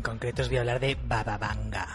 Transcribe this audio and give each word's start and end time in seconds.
En 0.00 0.02
concreto 0.02 0.40
os 0.40 0.48
voy 0.48 0.56
a 0.56 0.60
hablar 0.60 0.80
de 0.80 0.96
Baba 0.96 1.36
Vanga. 1.36 1.86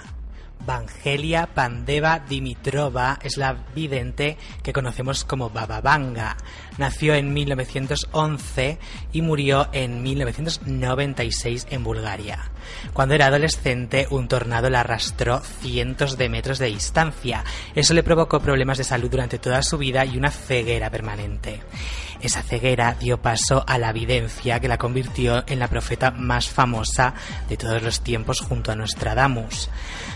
Vangelia 0.63 1.47
Pandeva 1.47 2.19
Dimitrova 2.19 3.17
es 3.23 3.37
la 3.37 3.53
vidente 3.73 4.37
que 4.61 4.73
conocemos 4.73 5.25
como 5.25 5.49
Baba 5.49 5.81
Vanga. 5.81 6.37
Nació 6.77 7.15
en 7.15 7.33
1911 7.33 8.77
y 9.11 9.21
murió 9.23 9.69
en 9.71 10.03
1996 10.03 11.65
en 11.71 11.83
Bulgaria. 11.83 12.51
Cuando 12.93 13.15
era 13.15 13.25
adolescente, 13.25 14.05
un 14.11 14.27
tornado 14.27 14.69
la 14.69 14.81
arrastró 14.81 15.39
cientos 15.39 16.15
de 16.15 16.29
metros 16.29 16.59
de 16.59 16.67
distancia. 16.67 17.43
Eso 17.73 17.95
le 17.95 18.03
provocó 18.03 18.39
problemas 18.39 18.77
de 18.77 18.83
salud 18.83 19.09
durante 19.09 19.39
toda 19.39 19.63
su 19.63 19.79
vida 19.79 20.05
y 20.05 20.15
una 20.15 20.29
ceguera 20.29 20.91
permanente. 20.91 21.61
Esa 22.21 22.41
ceguera 22.41 22.95
dio 22.99 23.21
paso 23.21 23.63
a 23.67 23.77
la 23.77 23.89
evidencia 23.89 24.59
que 24.59 24.67
la 24.67 24.77
convirtió 24.77 25.43
en 25.47 25.59
la 25.59 25.67
profeta 25.67 26.11
más 26.11 26.49
famosa 26.49 27.13
de 27.49 27.57
todos 27.57 27.81
los 27.81 28.01
tiempos 28.01 28.41
junto 28.41 28.71
a 28.71 28.75
Nostradamus. 28.75 29.69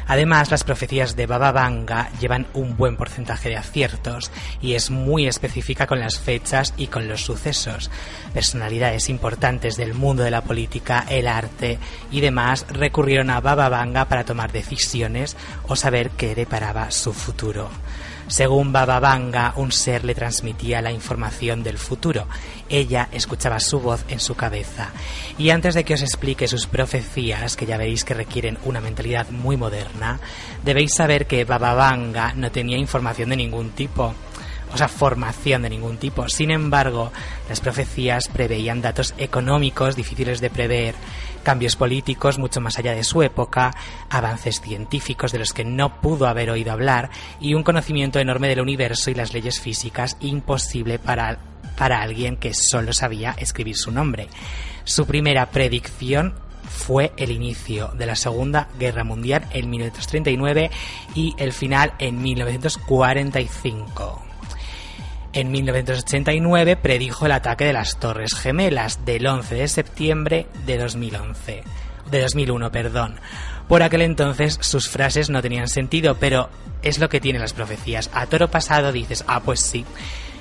Además, 0.07 0.49
las 0.49 0.63
profecías 0.63 1.15
de 1.15 1.27
Baba 1.27 1.51
Vanga 1.51 2.09
llevan 2.19 2.47
un 2.53 2.75
buen 2.75 2.97
porcentaje 2.97 3.49
de 3.49 3.57
aciertos 3.57 4.31
y 4.61 4.73
es 4.73 4.89
muy 4.89 5.27
específica 5.27 5.85
con 5.85 5.99
las 5.99 6.17
fechas 6.19 6.73
y 6.77 6.87
con 6.87 7.07
los 7.07 7.21
sucesos. 7.21 7.91
Personalidades 8.33 9.09
importantes 9.09 9.77
del 9.77 9.93
mundo 9.93 10.23
de 10.23 10.31
la 10.31 10.41
política, 10.41 11.05
el 11.09 11.27
arte 11.27 11.77
y 12.11 12.21
demás 12.21 12.65
recurrieron 12.69 13.29
a 13.29 13.39
Baba 13.39 13.69
Vanga 13.69 14.05
para 14.05 14.25
tomar 14.25 14.51
decisiones 14.51 15.37
o 15.67 15.75
saber 15.75 16.09
qué 16.11 16.33
deparaba 16.33 16.89
su 16.91 17.13
futuro. 17.13 17.69
Según 18.29 18.71
Baba 18.71 18.99
Vanga, 18.99 19.53
un 19.55 19.71
ser 19.71 20.05
le 20.05 20.13
transmitía 20.13 20.83
la 20.83 20.91
información 20.91 21.63
del 21.63 21.79
futuro. 21.79 22.27
Ella 22.69 23.09
escuchaba 23.11 23.59
su 23.59 23.79
voz 23.79 24.05
en 24.07 24.19
su 24.19 24.35
cabeza. 24.35 24.91
Y 25.39 25.49
antes 25.49 25.73
de 25.73 25.83
que 25.83 25.95
os 25.95 26.03
explique 26.03 26.47
sus 26.47 26.67
profecías, 26.67 27.55
que 27.55 27.65
ya 27.65 27.75
veréis 27.75 28.03
que 28.03 28.13
requieren 28.13 28.59
una 28.65 28.81
mentalidad 28.81 29.31
muy 29.31 29.57
moderna, 29.57 30.19
debéis 30.63 30.93
saber 30.93 31.25
que 31.25 31.43
Baba 31.43 31.73
Vanga 31.73 32.33
no 32.35 32.51
tenía 32.51 32.77
información 32.77 33.29
de 33.29 33.37
ningún 33.37 33.71
tipo 33.71 34.13
o 34.73 34.77
sea, 34.77 34.87
formación 34.87 35.63
de 35.63 35.69
ningún 35.69 35.97
tipo. 35.97 36.27
Sin 36.29 36.51
embargo, 36.51 37.11
las 37.47 37.59
profecías 37.59 38.27
preveían 38.27 38.81
datos 38.81 39.13
económicos 39.17 39.95
difíciles 39.95 40.41
de 40.41 40.49
prever, 40.49 40.95
cambios 41.43 41.75
políticos 41.75 42.39
mucho 42.39 42.61
más 42.61 42.77
allá 42.77 42.93
de 42.93 43.03
su 43.03 43.23
época, 43.23 43.75
avances 44.09 44.61
científicos 44.61 45.31
de 45.31 45.39
los 45.39 45.53
que 45.53 45.65
no 45.65 46.01
pudo 46.01 46.27
haber 46.27 46.49
oído 46.49 46.71
hablar 46.71 47.09
y 47.39 47.53
un 47.53 47.63
conocimiento 47.63 48.19
enorme 48.19 48.47
del 48.47 48.61
universo 48.61 49.11
y 49.11 49.15
las 49.15 49.33
leyes 49.33 49.59
físicas 49.59 50.17
imposible 50.19 50.99
para, 50.99 51.39
para 51.77 52.01
alguien 52.01 52.37
que 52.37 52.53
solo 52.53 52.93
sabía 52.93 53.35
escribir 53.37 53.75
su 53.75 53.91
nombre. 53.91 54.27
Su 54.83 55.05
primera 55.05 55.47
predicción 55.47 56.33
fue 56.69 57.11
el 57.17 57.31
inicio 57.31 57.91
de 57.97 58.05
la 58.05 58.15
Segunda 58.15 58.69
Guerra 58.77 59.03
Mundial 59.03 59.47
en 59.51 59.69
1939 59.69 60.71
y 61.15 61.33
el 61.37 61.51
final 61.53 61.93
en 61.99 62.21
1945. 62.21 64.28
En 65.31 65.51
1989 65.51 66.75
predijo 66.75 67.27
el 67.27 67.33
ataque 67.33 67.65
de 67.65 67.73
las 67.73 67.99
Torres 67.99 68.33
Gemelas 68.33 69.05
del 69.05 69.27
11 69.27 69.55
de 69.55 69.67
septiembre 69.67 70.47
de 70.65 70.77
2011. 70.79 71.63
De 72.09 72.21
2001, 72.21 72.71
perdón. 72.71 73.19
Por 73.67 73.83
aquel 73.83 74.01
entonces 74.01 74.57
sus 74.59 74.89
frases 74.89 75.29
no 75.29 75.43
tenían 75.43 75.67
sentido, 75.67 76.15
pero 76.15 76.49
es 76.81 76.97
lo 76.97 77.09
que 77.09 77.21
tienen 77.21 77.43
las 77.43 77.53
profecías. 77.53 78.09
A 78.11 78.25
toro 78.25 78.49
pasado 78.49 78.91
dices, 78.91 79.23
ah, 79.27 79.41
pues 79.41 79.59
sí. 79.59 79.85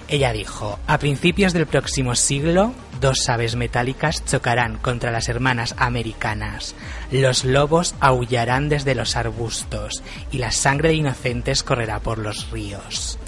Ella 0.09 0.33
dijo, 0.33 0.79
a 0.87 0.97
principios 0.97 1.53
del 1.53 1.67
próximo 1.67 2.15
siglo, 2.15 2.73
dos 2.99 3.29
aves 3.29 3.57
metálicas 3.57 4.25
chocarán 4.25 4.79
contra 4.79 5.11
las 5.11 5.29
hermanas 5.29 5.75
americanas. 5.77 6.75
Los 7.13 7.45
lobos 7.45 7.95
aullarán 8.01 8.71
desde 8.71 8.95
los 8.95 9.17
arbustos 9.17 10.03
y 10.33 10.39
la 10.39 10.51
sangre 10.51 10.89
de 10.89 10.95
inocentes 10.95 11.63
correrá 11.63 12.01
por 12.01 12.17
los 12.17 12.51
ríos 12.51 13.19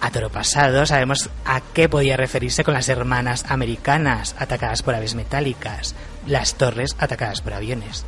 a 0.00 0.10
toro 0.10 0.30
pasado 0.30 0.84
sabemos 0.86 1.30
a 1.44 1.60
qué 1.60 1.88
podía 1.88 2.16
referirse 2.16 2.64
con 2.64 2.74
las 2.74 2.88
hermanas 2.88 3.44
americanas 3.48 4.34
atacadas 4.38 4.82
por 4.82 4.94
aves 4.94 5.14
metálicas, 5.14 5.94
las 6.26 6.54
torres 6.54 6.96
atacadas 6.98 7.40
por 7.40 7.54
aviones. 7.54 8.04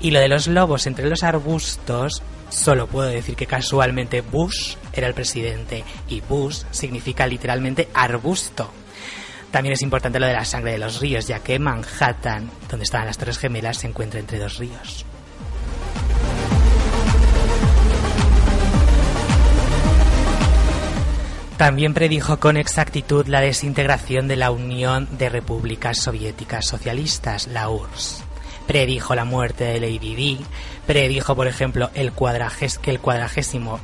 Y 0.00 0.10
lo 0.10 0.20
de 0.20 0.28
los 0.28 0.46
lobos 0.46 0.86
entre 0.86 1.08
los 1.08 1.22
arbustos, 1.22 2.22
solo 2.50 2.86
puedo 2.86 3.08
decir 3.08 3.36
que 3.36 3.46
casualmente 3.46 4.20
Bush 4.20 4.76
era 4.92 5.06
el 5.06 5.14
presidente 5.14 5.84
y 6.08 6.20
Bush 6.20 6.62
significa 6.70 7.26
literalmente 7.26 7.88
arbusto. 7.94 8.70
También 9.50 9.74
es 9.74 9.82
importante 9.82 10.18
lo 10.18 10.26
de 10.26 10.32
la 10.32 10.44
sangre 10.44 10.72
de 10.72 10.78
los 10.78 11.00
ríos, 11.00 11.26
ya 11.28 11.40
que 11.40 11.58
Manhattan, 11.58 12.50
donde 12.70 12.84
estaban 12.84 13.06
las 13.06 13.18
Torres 13.18 13.38
Gemelas, 13.38 13.78
se 13.78 13.86
encuentra 13.86 14.18
entre 14.18 14.38
dos 14.38 14.56
ríos. 14.56 15.04
También 21.62 21.94
predijo 21.94 22.40
con 22.40 22.56
exactitud 22.56 23.28
la 23.28 23.40
desintegración 23.40 24.26
de 24.26 24.34
la 24.34 24.50
Unión 24.50 25.06
de 25.16 25.28
Repúblicas 25.28 25.96
Soviéticas 25.96 26.66
Socialistas, 26.66 27.46
la 27.46 27.68
URSS. 27.68 28.24
Predijo 28.66 29.14
la 29.14 29.24
muerte 29.24 29.62
de 29.62 29.78
Lady 29.78 30.16
Di, 30.16 30.40
predijo, 30.88 31.36
por 31.36 31.46
ejemplo, 31.46 31.90
el 31.94 32.10
que 32.10 32.90
el 32.90 32.98
cuadragésimo 32.98 33.78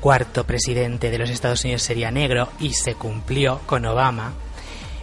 cuarto 0.00 0.44
presidente 0.44 1.10
de 1.10 1.18
los 1.18 1.28
Estados 1.28 1.62
Unidos 1.64 1.82
sería 1.82 2.10
negro 2.10 2.48
y 2.58 2.72
se 2.72 2.94
cumplió 2.94 3.60
con 3.66 3.84
Obama. 3.84 4.32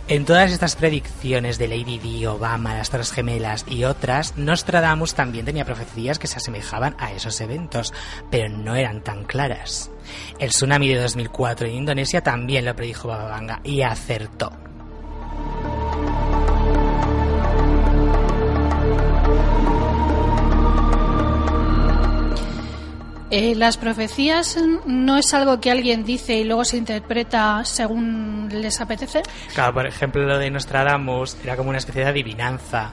En 0.09 0.25
todas 0.25 0.51
estas 0.51 0.75
predicciones 0.75 1.59
de 1.59 1.67
Lady 1.67 1.99
Di, 1.99 2.25
Obama, 2.25 2.73
las 2.73 2.89
Torres 2.89 3.11
Gemelas 3.11 3.63
y 3.69 3.83
otras, 3.83 4.35
Nostradamus 4.37 5.13
también 5.13 5.45
tenía 5.45 5.65
profecías 5.65 6.17
que 6.17 6.25
se 6.25 6.37
asemejaban 6.37 6.95
a 6.97 7.13
esos 7.13 7.39
eventos, 7.41 7.93
pero 8.31 8.49
no 8.49 8.75
eran 8.75 9.03
tan 9.03 9.23
claras. 9.25 9.91
El 10.39 10.49
tsunami 10.49 10.87
de 10.87 10.99
2004 10.99 11.67
en 11.67 11.75
Indonesia 11.75 12.21
también 12.21 12.65
lo 12.65 12.75
predijo 12.75 13.07
Bababanga 13.07 13.61
y 13.63 13.83
acertó. 13.83 14.68
Eh, 23.31 23.53
las 23.55 23.77
profecías 23.77 24.57
no 24.85 25.17
es 25.17 25.33
algo 25.35 25.59
que 25.59 25.69
alguien 25.69 26.03
dice 26.03 26.35
y 26.35 26.43
luego 26.45 26.65
se 26.65 26.77
interpreta 26.77 27.63
según 27.63 28.49
les 28.51 28.81
apetece. 28.81 29.21
Claro, 29.53 29.73
por 29.73 29.85
ejemplo, 29.85 30.23
lo 30.23 30.37
de 30.39 30.49
Nostradamus 30.49 31.37
era 31.43 31.55
como 31.55 31.69
una 31.69 31.77
especie 31.77 32.03
de 32.03 32.09
adivinanza. 32.09 32.91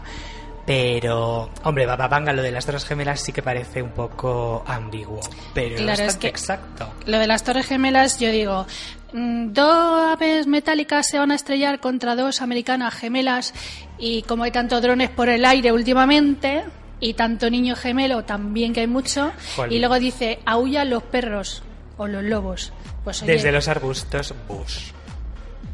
Pero, 0.66 1.48
hombre, 1.62 1.86
Bababanga, 1.86 2.32
lo 2.32 2.42
de 2.42 2.50
las 2.50 2.66
Torres 2.66 2.84
Gemelas 2.84 3.20
sí 3.20 3.32
que 3.32 3.40
parece 3.40 3.80
un 3.82 3.92
poco 3.92 4.64
ambiguo. 4.66 5.20
Pero 5.54 5.76
Claro, 5.76 6.02
es 6.02 6.16
que- 6.16 6.26
exacto. 6.26 6.92
Lo 7.06 7.18
de 7.20 7.26
las 7.28 7.44
Torres 7.44 7.66
Gemelas, 7.66 8.18
yo 8.18 8.32
digo, 8.32 8.66
mm, 9.12 9.52
dos 9.52 10.12
aves 10.12 10.48
metálicas 10.48 11.06
se 11.06 11.20
van 11.20 11.30
a 11.30 11.36
estrellar 11.36 11.78
contra 11.78 12.16
dos 12.16 12.42
americanas 12.42 12.94
gemelas 12.94 13.54
y 13.96 14.22
como 14.22 14.42
hay 14.42 14.50
tantos 14.50 14.82
drones 14.82 15.08
por 15.08 15.28
el 15.28 15.44
aire 15.44 15.70
últimamente 15.70 16.64
y 17.00 17.14
tanto 17.14 17.50
niño 17.50 17.76
gemelo 17.76 18.24
también 18.24 18.72
que 18.72 18.80
hay 18.80 18.86
mucho, 18.86 19.32
Jolín. 19.56 19.76
y 19.76 19.80
luego 19.80 19.98
dice, 19.98 20.38
aullan 20.46 20.90
los 20.90 21.02
perros 21.02 21.62
o 21.96 22.06
los 22.06 22.22
lobos. 22.24 22.72
Pues 23.04 23.22
oye, 23.22 23.32
Desde 23.32 23.52
los 23.52 23.68
arbustos, 23.68 24.34
Bush. 24.48 24.90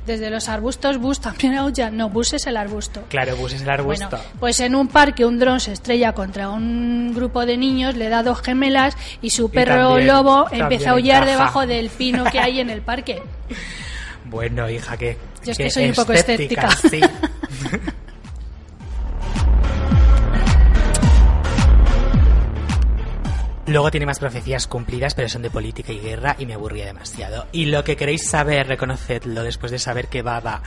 desde 0.07 0.31
los 0.31 0.49
arbustos 0.49 0.99
Bus 0.99 1.21
también 1.21 1.55
aullan. 1.57 1.97
No, 1.97 2.09
Bus 2.11 2.33
es 2.33 2.47
el 2.47 2.57
arbusto. 2.57 3.05
Claro, 3.09 3.37
Bush 3.37 3.55
es 3.55 3.63
el 3.63 3.71
arbusto. 3.71 4.09
Bueno, 4.11 4.25
pues 4.41 4.59
en 4.61 4.75
un 4.75 4.89
parque 4.89 5.25
un 5.25 5.39
dron 5.39 5.61
se 5.61 5.73
estrella 5.73 6.13
contra 6.13 6.51
un 6.51 7.13
grupo 7.15 7.47
de 7.47 7.57
niños, 7.57 7.97
le 7.97 8.09
da 8.09 8.23
dos 8.25 8.43
gemelas 8.43 8.97
y 9.23 9.31
su 9.31 9.49
perro 9.51 9.91
también- 9.91 10.09
lobo 10.09 10.47
empieza 10.51 10.91
a 10.91 10.93
aullar 10.95 11.25
debajo 11.25 11.67
del 11.67 11.89
pino 11.89 12.25
que 12.25 12.41
hay 12.41 12.59
en 12.61 12.69
el 12.71 12.83
parque. 12.83 13.23
Bueno, 14.25 14.71
hija, 14.71 14.97
que. 14.97 15.19
Yo 15.45 15.53
es 15.53 15.59
que 15.59 15.69
soy 15.69 15.87
un 15.91 15.95
poco 15.95 16.13
escéptica. 16.15 16.71
Sí. 16.71 17.01
Luego 23.73 23.91
tiene 23.91 24.05
más 24.05 24.19
profecías 24.19 24.67
cumplidas, 24.67 25.15
pero 25.15 25.31
son 25.31 25.41
de 25.41 25.49
política 25.49 25.95
y 25.95 25.99
guerra 25.99 26.37
y 26.39 26.45
me 26.45 26.53
aburría 26.53 26.85
demasiado. 26.85 27.47
Y 27.53 27.65
lo 27.65 27.85
que 27.85 27.97
queréis 27.97 28.29
saber, 28.29 28.69
reconocedlo 28.69 29.43
después 29.43 29.73
de 29.73 29.79
saber 29.79 30.09
que 30.09 30.21
Baba 30.21 30.63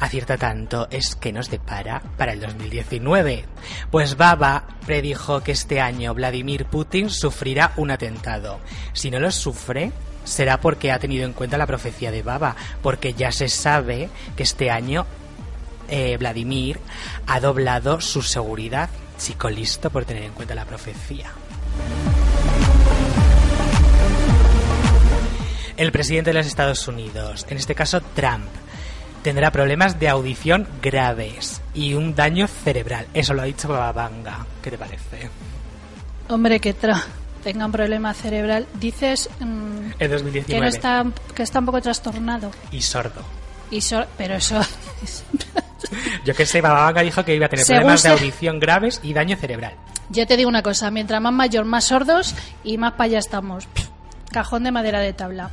acierta 0.00 0.36
tanto 0.36 0.88
es 0.90 1.14
que 1.14 1.32
nos 1.32 1.48
depara 1.48 2.02
para 2.16 2.32
el 2.32 2.40
2019. 2.40 3.44
Pues 3.92 4.16
Baba 4.16 4.64
predijo 4.84 5.44
que 5.44 5.52
este 5.52 5.80
año 5.80 6.12
Vladimir 6.12 6.64
Putin 6.64 7.08
sufrirá 7.08 7.72
un 7.76 7.92
atentado. 7.92 8.58
Si 8.94 9.12
no 9.12 9.20
lo 9.20 9.30
sufre, 9.30 9.92
será 10.24 10.60
porque 10.60 10.90
ha 10.90 10.98
tenido 10.98 11.26
en 11.26 11.34
cuenta 11.34 11.56
la 11.56 11.68
profecía 11.68 12.10
de 12.10 12.24
Baba, 12.24 12.56
porque 12.82 13.14
ya 13.14 13.30
se 13.30 13.48
sabe 13.48 14.10
que 14.34 14.42
este 14.42 14.72
año 14.72 15.06
eh, 15.88 16.16
Vladimir 16.16 16.80
ha 17.28 17.38
doblado 17.38 18.00
su 18.00 18.22
seguridad. 18.22 18.90
Chico 19.18 19.48
listo 19.48 19.90
por 19.90 20.04
tener 20.04 20.24
en 20.24 20.32
cuenta 20.32 20.56
la 20.56 20.64
profecía. 20.64 21.30
El 25.80 25.92
presidente 25.92 26.28
de 26.28 26.34
los 26.34 26.46
Estados 26.46 26.86
Unidos, 26.88 27.46
en 27.48 27.56
este 27.56 27.74
caso 27.74 28.02
Trump, 28.02 28.44
tendrá 29.22 29.50
problemas 29.50 29.98
de 29.98 30.10
audición 30.10 30.68
graves 30.82 31.62
y 31.72 31.94
un 31.94 32.14
daño 32.14 32.48
cerebral. 32.48 33.06
Eso 33.14 33.32
lo 33.32 33.40
ha 33.40 33.46
dicho 33.46 33.66
Babanga. 33.66 34.44
¿Qué 34.62 34.70
te 34.70 34.76
parece? 34.76 35.30
Hombre, 36.28 36.60
que 36.60 36.74
tra 36.74 37.02
tenga 37.42 37.64
un 37.64 37.72
problema 37.72 38.12
cerebral. 38.12 38.66
Dices 38.74 39.30
mm, 39.40 39.92
En 39.98 40.10
2019. 40.10 40.44
que, 40.44 40.60
no 40.60 40.66
está, 40.66 41.06
que 41.34 41.42
está 41.44 41.60
un 41.60 41.64
poco 41.64 41.80
trastornado. 41.80 42.50
Y 42.70 42.82
sordo. 42.82 43.22
Y 43.70 43.80
pero 44.18 44.34
eso... 44.34 44.60
Yo 46.26 46.34
que 46.34 46.44
sé, 46.44 46.60
Babanga 46.60 47.00
dijo 47.00 47.24
que 47.24 47.34
iba 47.34 47.46
a 47.46 47.48
tener 47.48 47.64
Según 47.64 47.78
problemas 47.84 48.02
de 48.02 48.08
se- 48.10 48.14
audición 48.16 48.60
graves 48.60 49.00
y 49.02 49.14
daño 49.14 49.34
cerebral. 49.38 49.72
Yo 50.10 50.26
te 50.26 50.36
digo 50.36 50.50
una 50.50 50.62
cosa, 50.62 50.90
mientras 50.90 51.22
más 51.22 51.32
mayor, 51.32 51.64
más 51.64 51.84
sordos 51.84 52.34
y 52.64 52.76
más 52.76 52.92
para 52.92 53.04
allá 53.04 53.18
estamos. 53.20 53.66
Cajón 54.30 54.64
de 54.64 54.72
madera 54.72 55.00
de 55.00 55.14
tabla. 55.14 55.50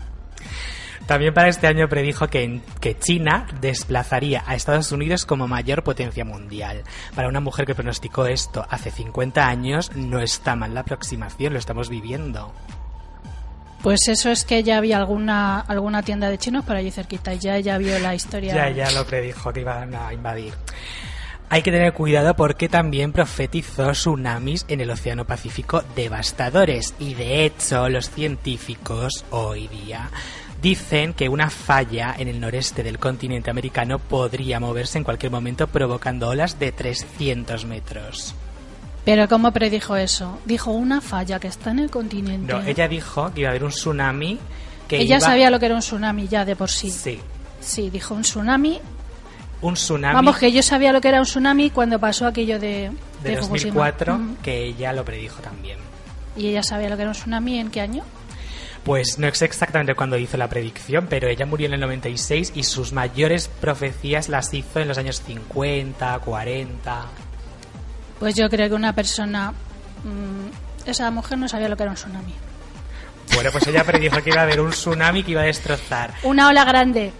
También 1.07 1.33
para 1.33 1.47
este 1.47 1.67
año 1.67 1.87
predijo 1.87 2.27
que, 2.27 2.61
China 2.99 3.47
desplazaría 3.61 4.43
a 4.45 4.55
Estados 4.55 4.91
Unidos 4.91 5.25
como 5.25 5.47
mayor 5.47 5.81
potencia 5.81 6.25
mundial. 6.25 6.83
Para 7.15 7.29
una 7.29 7.39
mujer 7.39 7.65
que 7.65 7.73
pronosticó 7.73 8.25
esto 8.25 8.65
hace 8.69 8.91
50 8.91 9.47
años, 9.47 9.91
no 9.95 10.19
está 10.19 10.55
mal 10.57 10.73
la 10.73 10.81
aproximación, 10.81 11.53
lo 11.53 11.59
estamos 11.59 11.89
viviendo. 11.89 12.53
Pues 13.81 14.07
eso 14.09 14.29
es 14.29 14.43
que 14.43 14.63
ya 14.63 14.77
había 14.77 14.97
alguna 14.97 15.59
alguna 15.61 16.01
tienda 16.01 16.29
de 16.29 16.37
chinos 16.37 16.65
por 16.65 16.75
allí 16.75 16.91
cerquita 16.91 17.33
y 17.33 17.39
ya 17.39 17.59
ya 17.59 17.77
vio 17.77 17.97
la 17.99 18.13
historia. 18.13 18.53
Ya, 18.53 18.69
ya 18.69 18.91
lo 18.91 19.05
predijo 19.05 19.53
que 19.53 19.61
iban 19.61 19.95
a 19.95 20.11
invadir. 20.11 20.53
Hay 21.49 21.61
que 21.61 21.71
tener 21.71 21.93
cuidado 21.93 22.35
porque 22.35 22.67
también 22.67 23.13
profetizó 23.13 23.91
tsunamis 23.91 24.65
en 24.67 24.81
el 24.81 24.89
Océano 24.89 25.25
Pacífico 25.25 25.81
devastadores 25.95 26.93
y 26.99 27.13
de 27.13 27.45
hecho 27.45 27.87
los 27.87 28.09
científicos 28.09 29.23
hoy 29.29 29.69
día 29.69 30.09
dicen 30.61 31.13
que 31.13 31.29
una 31.29 31.49
falla 31.49 32.15
en 32.17 32.27
el 32.27 32.39
noreste 32.39 32.83
del 32.83 32.99
continente 32.99 33.49
americano 33.49 33.99
podría 33.99 34.59
moverse 34.59 34.97
en 34.97 35.03
cualquier 35.03 35.31
momento 35.31 35.67
provocando 35.67 36.29
olas 36.29 36.59
de 36.59 36.71
300 36.71 37.65
metros. 37.65 38.33
Pero 39.05 39.27
¿cómo 39.29 39.51
predijo 39.51 39.95
eso? 39.95 40.39
Dijo 40.45 40.71
una 40.71 40.99
falla 40.99 41.39
que 41.39 41.47
está 41.47 41.71
en 41.71 41.79
el 41.79 41.89
continente. 41.89 42.51
No, 42.51 42.61
ella 42.63 42.87
dijo 42.87 43.31
que 43.33 43.41
iba 43.41 43.49
a 43.49 43.51
haber 43.51 43.63
un 43.63 43.69
tsunami 43.71 44.37
que 44.87 44.97
Ella 44.97 45.17
iba- 45.17 45.25
sabía 45.25 45.49
lo 45.49 45.59
que 45.59 45.67
era 45.67 45.75
un 45.75 45.81
tsunami 45.81 46.27
ya 46.27 46.43
de 46.43 46.55
por 46.55 46.69
sí. 46.69 46.89
Sí, 46.91 47.19
Sí, 47.59 47.89
dijo 47.89 48.13
un 48.13 48.21
tsunami. 48.23 48.79
un 49.61 49.73
tsunami 49.75 50.13
Vamos, 50.15 50.37
que 50.37 50.51
yo 50.51 50.61
sabía 50.61 50.91
lo 50.91 51.01
que 51.01 51.07
era 51.09 51.19
un 51.19 51.25
tsunami 51.25 51.69
cuando 51.71 51.99
pasó 51.99 52.27
aquello 52.27 52.59
de, 52.59 52.91
de 53.23 53.37
Fukushima. 53.37 53.73
2004 53.73 54.17
Mm. 54.17 54.35
que 54.43 54.63
ella 54.65 54.91
lo 54.93 55.03
predijo 55.05 55.41
también. 55.41 55.77
¿Y 56.35 56.47
ella 56.47 56.61
sabía 56.63 56.89
lo 56.89 56.95
que 56.95 57.01
era 57.03 57.11
un 57.11 57.15
tsunami 57.17 57.59
en 57.59 57.71
qué 57.71 57.81
año? 57.81 58.03
Pues 58.87 59.19
no 59.19 59.29
sé 59.33 59.43
exactamente 59.43 59.95
cuándo 59.95 60.17
hizo 60.17 60.37
la 60.37 60.47
predicción, 60.47 61.07
pero 61.09 61.27
ella 61.27 61.45
murió 61.45 61.67
en 61.67 61.73
el 61.73 61.81
96 61.81 62.53
y 62.55 62.63
sus 62.63 62.93
mayores 62.93 63.49
profecías 63.49 64.29
las 64.29 64.53
hizo 64.53 64.79
en 64.79 64.87
los 64.87 64.97
años 64.97 65.21
50, 65.23 66.19
40. 66.19 67.05
Pues 68.17 68.35
yo 68.35 68.49
creo 68.49 68.69
que 68.69 68.75
una 68.75 68.93
persona... 68.93 69.51
mm, 70.05 70.87
esa 70.89 71.11
mujer 71.11 71.37
no 71.37 71.49
sabía 71.49 71.67
lo 71.67 71.75
que 71.75 71.83
era 71.83 71.91
un 71.91 71.97
tsunami. 71.97 72.33
Bueno, 73.33 73.51
pues 73.51 73.67
ella 73.67 73.83
predijo 73.83 74.23
que 74.23 74.29
iba 74.29 74.39
a 74.39 74.43
haber 74.43 74.61
un 74.61 74.69
tsunami 74.71 75.21
que 75.21 75.31
iba 75.31 75.41
a 75.41 75.45
destrozar 75.47 76.13
Una 76.23 76.47
ola 76.47 76.63
grande, 76.63 77.11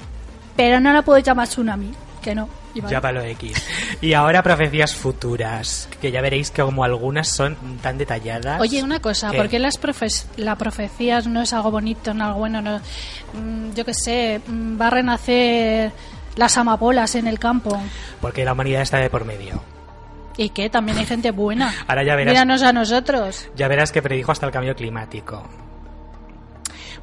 pero 0.56 0.80
no 0.80 0.94
la 0.94 1.02
puedo 1.02 1.20
llamar 1.20 1.50
tsunami. 1.50 1.92
Que 2.22 2.34
no. 2.34 2.48
Ya 2.76 3.02
palo 3.02 3.22
X. 3.22 3.54
Y 4.02 4.14
ahora 4.14 4.44
profecías 4.44 4.94
futuras, 4.96 5.90
que 6.00 6.12
ya 6.12 6.22
veréis 6.22 6.52
que 6.52 6.62
como 6.62 6.84
algunas 6.84 7.28
son 7.28 7.56
tan 7.82 7.98
detalladas. 7.98 8.62
Oye, 8.62 8.84
una 8.84 9.00
cosa, 9.00 9.32
que- 9.32 9.38
¿por 9.38 9.50
qué 9.50 9.60
las 9.60 9.78
profes 9.78 10.28
las 10.38 10.58
profecías 10.58 11.26
no 11.28 11.42
es 11.42 11.54
algo 11.54 11.72
bonito, 11.72 12.14
no 12.14 12.26
algo 12.26 12.40
bueno? 12.40 12.62
No, 12.62 12.80
Mm, 13.34 13.74
yo 13.74 13.84
qué 13.84 13.94
sé, 13.94 14.42
mm, 14.48 14.80
va 14.80 14.88
a 14.88 14.90
renacer 14.90 15.92
las 16.38 16.58
amapolas 16.58 17.16
en 17.16 17.28
el 17.28 17.40
campo. 17.40 17.78
Porque 18.22 18.46
la 18.46 18.54
humanidad 18.54 18.82
está 18.84 18.98
de 19.00 19.10
por 19.10 19.26
medio. 19.26 19.62
¿Y 20.38 20.50
qué? 20.50 20.70
También 20.70 20.98
hay 21.00 21.06
gente 21.06 21.32
buena. 21.32 21.74
Ahora 21.88 22.04
ya 22.04 22.16
verás. 22.16 22.32
Míranos 22.34 22.62
a 22.62 22.72
nosotros. 22.72 23.50
Ya 23.56 23.68
verás 23.68 23.92
que 23.92 24.02
predijo 24.04 24.32
hasta 24.32 24.46
el 24.46 24.52
cambio 24.52 24.76
climático. 24.76 25.44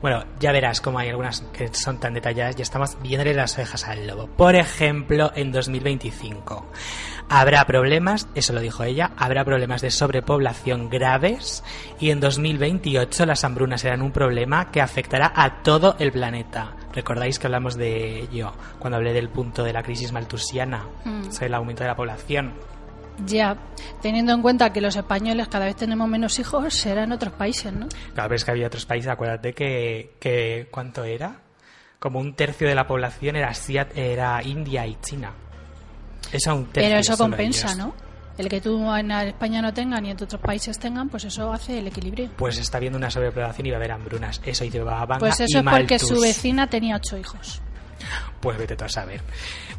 Bueno, 0.04 0.22
ya 0.38 0.52
verás 0.52 0.82
cómo 0.82 0.98
hay 0.98 1.08
algunas 1.08 1.40
que 1.54 1.72
son 1.72 1.98
tan 1.98 2.12
detalladas 2.12 2.58
y 2.58 2.60
estamos 2.60 2.98
viéndole 3.00 3.32
las 3.32 3.54
orejas 3.54 3.88
al 3.88 4.06
lobo. 4.06 4.26
Por 4.26 4.54
ejemplo, 4.54 5.32
en 5.34 5.50
2025 5.50 6.66
habrá 7.30 7.64
problemas, 7.64 8.28
eso 8.34 8.52
lo 8.52 8.60
dijo 8.60 8.84
ella, 8.84 9.12
habrá 9.16 9.46
problemas 9.46 9.80
de 9.80 9.90
sobrepoblación 9.90 10.90
graves 10.90 11.64
y 11.98 12.10
en 12.10 12.20
2028 12.20 13.24
las 13.24 13.44
hambrunas 13.44 13.80
serán 13.80 14.02
un 14.02 14.12
problema 14.12 14.70
que 14.70 14.82
afectará 14.82 15.32
a 15.34 15.62
todo 15.62 15.96
el 15.98 16.12
planeta. 16.12 16.76
¿Recordáis 16.92 17.38
que 17.38 17.46
hablamos 17.46 17.74
de 17.74 18.24
ello 18.24 18.52
cuando 18.78 18.98
hablé 18.98 19.14
del 19.14 19.30
punto 19.30 19.64
de 19.64 19.72
la 19.72 19.82
crisis 19.82 20.12
maltusiana? 20.12 20.86
Mm. 21.06 21.28
O 21.28 21.32
sea, 21.32 21.46
el 21.46 21.54
aumento 21.54 21.82
de 21.82 21.88
la 21.88 21.96
población. 21.96 22.52
Ya, 23.26 23.56
teniendo 24.02 24.32
en 24.32 24.42
cuenta 24.42 24.72
que 24.72 24.80
los 24.80 24.96
españoles 24.96 25.46
cada 25.48 25.66
vez 25.66 25.76
tenemos 25.76 26.08
menos 26.08 26.38
hijos, 26.38 26.74
será 26.74 27.04
en 27.04 27.12
otros 27.12 27.32
países, 27.34 27.72
¿no? 27.72 27.86
Cada 28.14 28.26
vez 28.28 28.44
que 28.44 28.50
había 28.50 28.66
otros 28.66 28.86
países, 28.86 29.08
acuérdate 29.10 29.52
que, 29.52 30.16
que 30.18 30.68
¿cuánto 30.70 31.04
era? 31.04 31.40
Como 32.00 32.18
un 32.18 32.34
tercio 32.34 32.66
de 32.68 32.74
la 32.74 32.86
población 32.86 33.36
era 33.36 33.48
Asia- 33.50 33.88
era 33.94 34.42
India 34.42 34.86
y 34.86 34.96
China. 35.00 35.32
Eso 36.32 36.54
un 36.56 36.66
tercio. 36.66 36.88
Pero 36.90 37.00
eso 37.00 37.16
compensa. 37.16 37.74
¿no? 37.76 37.94
El 38.36 38.48
que 38.48 38.60
tú 38.60 38.92
en 38.96 39.10
España 39.12 39.62
no 39.62 39.72
tengas 39.72 40.02
ni 40.02 40.10
en 40.10 40.20
otros 40.20 40.40
países 40.40 40.76
tengan, 40.78 41.08
pues 41.08 41.22
eso 41.24 41.52
hace 41.52 41.78
el 41.78 41.86
equilibrio. 41.86 42.30
Pues 42.36 42.58
está 42.58 42.78
habiendo 42.78 42.98
una 42.98 43.10
sobrepoblación 43.10 43.66
y 43.68 43.70
va 43.70 43.76
a 43.76 43.78
haber 43.78 43.92
hambrunas. 43.92 44.40
Eso 44.44 44.64
dice 44.64 44.80
Babanga 44.80 45.20
Pues 45.20 45.38
eso 45.38 45.44
y 45.58 45.60
es 45.60 45.62
porque 45.62 45.94
Malthus. 45.94 46.08
su 46.08 46.20
vecina 46.20 46.66
tenía 46.68 46.96
ocho 46.96 47.16
hijos. 47.16 47.62
Pues 48.40 48.58
vete 48.58 48.76
tú 48.76 48.84
a 48.84 48.88
saber. 48.88 49.20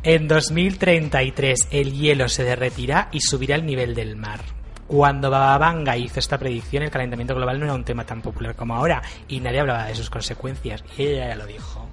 En 0.03 0.27
2033 0.27 1.67
el 1.71 1.93
hielo 1.93 2.29
se 2.29 2.43
derretirá 2.43 3.09
y 3.11 3.21
subirá 3.21 3.55
el 3.55 3.65
nivel 3.65 3.95
del 3.95 4.15
mar. 4.15 4.41
Cuando 4.87 5.31
Babanga 5.31 5.97
hizo 5.97 6.19
esta 6.19 6.37
predicción, 6.37 6.83
el 6.83 6.91
calentamiento 6.91 7.33
global 7.33 7.59
no 7.59 7.65
era 7.65 7.73
un 7.73 7.83
tema 7.83 8.05
tan 8.05 8.21
popular 8.21 8.55
como 8.55 8.75
ahora 8.75 9.01
y 9.27 9.39
nadie 9.39 9.61
hablaba 9.61 9.85
de 9.85 9.95
sus 9.95 10.09
consecuencias. 10.09 10.83
Y 10.97 11.03
ella 11.03 11.29
ya 11.29 11.35
lo 11.35 11.47
dijo. 11.47 11.87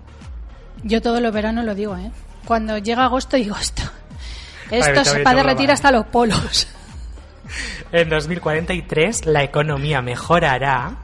Yo 0.82 1.00
todos 1.00 1.20
los 1.20 1.32
veranos 1.32 1.64
lo 1.64 1.74
digo, 1.74 1.96
¿eh? 1.96 2.10
Cuando 2.44 2.76
llega 2.78 3.04
agosto 3.04 3.36
digo 3.36 3.56
esto. 3.56 3.82
Esto 4.70 5.04
se 5.04 5.22
va 5.22 5.30
a 5.30 5.34
derretir 5.34 5.70
hasta 5.70 5.90
los 5.90 6.06
polos. 6.06 6.68
En 7.92 8.08
2043 8.08 9.26
la 9.26 9.42
economía 9.42 10.00
mejorará 10.00 10.96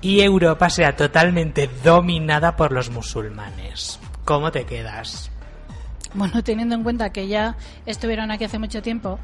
y 0.00 0.20
Europa 0.22 0.70
será 0.70 0.96
totalmente 0.96 1.68
dominada 1.84 2.56
por 2.56 2.72
los 2.72 2.88
musulmanes. 2.88 4.00
¿Cómo 4.26 4.50
te 4.50 4.64
quedas? 4.64 5.30
Bueno, 6.12 6.42
teniendo 6.42 6.74
en 6.74 6.82
cuenta 6.82 7.10
que 7.10 7.28
ya 7.28 7.56
estuvieron 7.86 8.32
aquí 8.32 8.44
hace 8.44 8.58
mucho 8.58 8.82
tiempo, 8.82 9.20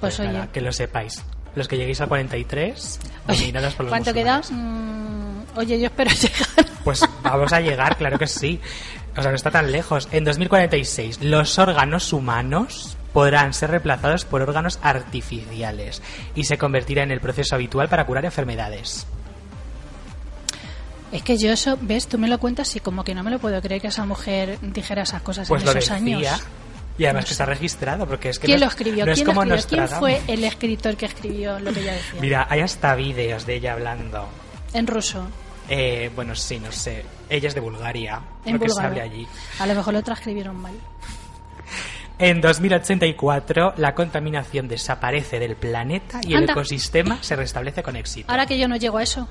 pues, 0.00 0.18
oye, 0.18 0.32
nada, 0.32 0.48
que 0.48 0.60
lo 0.60 0.72
sepáis. 0.72 1.24
Los 1.54 1.68
que 1.68 1.76
lleguéis 1.76 2.00
al 2.00 2.08
43, 2.08 3.00
oye, 3.28 3.52
por 3.52 3.62
los 3.62 3.88
¿cuánto 3.88 4.12
queda? 4.12 4.40
Mm, 4.50 5.44
oye, 5.56 5.78
yo 5.78 5.86
espero 5.86 6.10
llegar. 6.20 6.66
Pues 6.82 7.08
vamos 7.22 7.52
a 7.52 7.60
llegar, 7.60 7.96
claro 7.96 8.18
que 8.18 8.26
sí. 8.26 8.60
O 9.16 9.22
sea, 9.22 9.30
no 9.30 9.36
está 9.36 9.52
tan 9.52 9.70
lejos. 9.70 10.08
En 10.10 10.24
2046, 10.24 11.22
los 11.22 11.56
órganos 11.60 12.12
humanos 12.12 12.96
podrán 13.12 13.54
ser 13.54 13.70
reemplazados 13.70 14.24
por 14.24 14.42
órganos 14.42 14.80
artificiales 14.82 16.02
y 16.34 16.44
se 16.44 16.58
convertirá 16.58 17.04
en 17.04 17.12
el 17.12 17.20
proceso 17.20 17.54
habitual 17.54 17.88
para 17.88 18.06
curar 18.06 18.24
enfermedades. 18.24 19.06
Es 21.12 21.22
que 21.22 21.36
yo 21.36 21.52
eso, 21.52 21.78
ves, 21.80 22.08
tú 22.08 22.18
me 22.18 22.26
lo 22.26 22.38
cuentas 22.40 22.74
y 22.74 22.80
como 22.80 23.04
que 23.04 23.14
no 23.14 23.22
me 23.22 23.30
lo 23.30 23.38
puedo 23.38 23.60
creer 23.60 23.80
que 23.82 23.88
esa 23.88 24.04
mujer 24.06 24.58
dijera 24.62 25.02
esas 25.02 25.20
cosas 25.22 25.46
Pues 25.46 25.62
en 25.62 25.66
lo 25.66 25.72
esos 25.78 26.00
decía. 26.00 26.16
años. 26.32 26.42
Y 26.98 27.04
además 27.04 27.22
No 27.22 27.24
que 27.24 27.28
sé. 27.28 27.32
está 27.34 27.46
registrado, 27.46 28.06
porque 28.06 28.28
es 28.30 28.38
que 28.38 28.46
¿Quién 28.46 28.58
no 28.60 28.66
lo 28.66 28.68
es- 28.68 28.72
escribió? 28.72 29.06
no 29.06 29.12
es 29.12 29.18
¿Quién 29.18 29.26
lo 29.28 29.34
como 29.34 29.54
escribió? 29.54 29.68
¿Quién 29.68 29.80
Nostradamus. 29.80 30.22
fue 30.26 30.34
el 30.34 30.44
escritor 30.44 30.96
que 30.96 31.06
escribió 31.06 31.58
lo 31.58 31.72
que 31.72 31.80
ella 31.80 31.92
decía? 31.92 32.20
Mira, 32.20 32.46
hay 32.48 32.60
hasta 32.60 32.94
vídeos 32.94 33.44
de 33.46 33.54
ella 33.56 33.72
hablando. 33.74 34.28
En 34.72 34.86
ruso. 34.86 35.26
Eh, 35.68 36.10
bueno, 36.14 36.34
sí, 36.34 36.58
no 36.58 36.72
sé. 36.72 37.04
Ella 37.28 37.48
es 37.48 37.54
de 37.54 37.60
Bulgaria, 37.60 38.20
En 38.44 38.54
lo 38.54 38.60
que 38.60 38.68
se 38.70 38.82
hable 38.82 39.00
allí. 39.00 39.26
A 39.58 39.66
lo 39.66 39.74
mejor 39.74 39.94
lo 39.94 40.02
transcribieron 40.02 40.56
mal. 40.56 40.74
En 42.18 42.40
2084, 42.40 43.74
la 43.78 43.94
contaminación 43.94 44.68
desaparece 44.68 45.40
del 45.40 45.56
planeta 45.56 46.20
y 46.22 46.34
el 46.34 46.48
ecosistema 46.48 47.18
se 47.20 47.34
restablece 47.34 47.82
con 47.82 47.96
éxito. 47.96 48.30
Ahora 48.30 48.46
que 48.46 48.58
yo 48.58 48.68
no 48.68 48.76
llego 48.76 48.98
a 48.98 49.02
eso. 49.02 49.28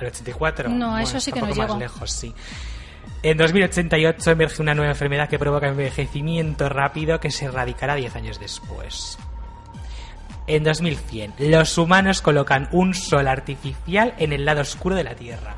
¿Al 0.00 0.06
84? 0.08 0.68
No, 0.68 0.90
Bueno, 0.90 0.98
eso 0.98 1.20
sí 1.20 1.32
que 1.32 1.38
un 1.40 1.48
no 1.48 1.50
poco 1.54 1.60
llego. 1.62 1.74
más 1.74 1.80
lejos, 1.80 2.10
sí. 2.12 2.34
En 3.22 3.36
2088 3.36 4.30
emerge 4.30 4.62
una 4.62 4.74
nueva 4.74 4.92
enfermedad 4.92 5.28
que 5.28 5.38
provoca 5.38 5.68
envejecimiento 5.68 6.68
rápido 6.68 7.20
que 7.20 7.30
se 7.30 7.46
erradicará 7.46 7.94
10 7.94 8.16
años 8.16 8.40
después. 8.40 9.18
En 10.46 10.64
2100, 10.64 11.34
los 11.38 11.76
humanos 11.78 12.22
colocan 12.22 12.68
un 12.72 12.94
sol 12.94 13.28
artificial 13.28 14.14
en 14.18 14.32
el 14.32 14.44
lado 14.44 14.62
oscuro 14.62 14.96
de 14.96 15.04
la 15.04 15.14
Tierra. 15.14 15.54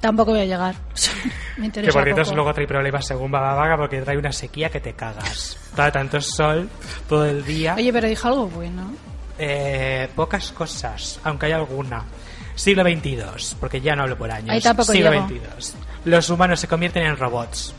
Tampoco 0.00 0.32
voy 0.32 0.40
a 0.40 0.44
llegar. 0.44 0.74
Me 1.56 1.62
Que 1.62 1.66
interesa 1.66 1.92
por 1.92 2.02
cierto 2.04 2.22
poco. 2.22 2.34
luego 2.34 2.54
trae 2.54 2.66
problemas 2.66 3.06
según 3.06 3.30
Baba 3.30 3.54
Vaga 3.54 3.76
porque 3.76 4.00
trae 4.02 4.18
una 4.18 4.32
sequía 4.32 4.68
que 4.68 4.80
te 4.80 4.92
cagas. 4.94 5.56
Todo 5.74 5.90
tanto 5.92 6.20
sol 6.20 6.68
todo 7.08 7.24
el 7.24 7.44
día. 7.44 7.74
Oye, 7.76 7.92
pero 7.92 8.08
dijo 8.08 8.28
algo 8.28 8.46
bueno. 8.48 8.92
Eh, 9.38 10.08
pocas 10.14 10.50
cosas, 10.52 11.18
aunque 11.24 11.46
hay 11.46 11.52
alguna. 11.52 12.04
Siglo 12.54 12.82
XXII, 12.82 13.56
porque 13.60 13.80
ya 13.80 13.96
no 13.96 14.02
hablo 14.02 14.16
por 14.16 14.30
años. 14.30 14.50
Ahí 14.50 14.60
tampoco 14.60 14.92
Siglo 14.92 15.10
llego. 15.10 15.26
XXII. 15.26 15.80
Los 16.04 16.28
humanos 16.30 16.60
se 16.60 16.68
convierten 16.68 17.04
en 17.04 17.16
robots. 17.16 17.74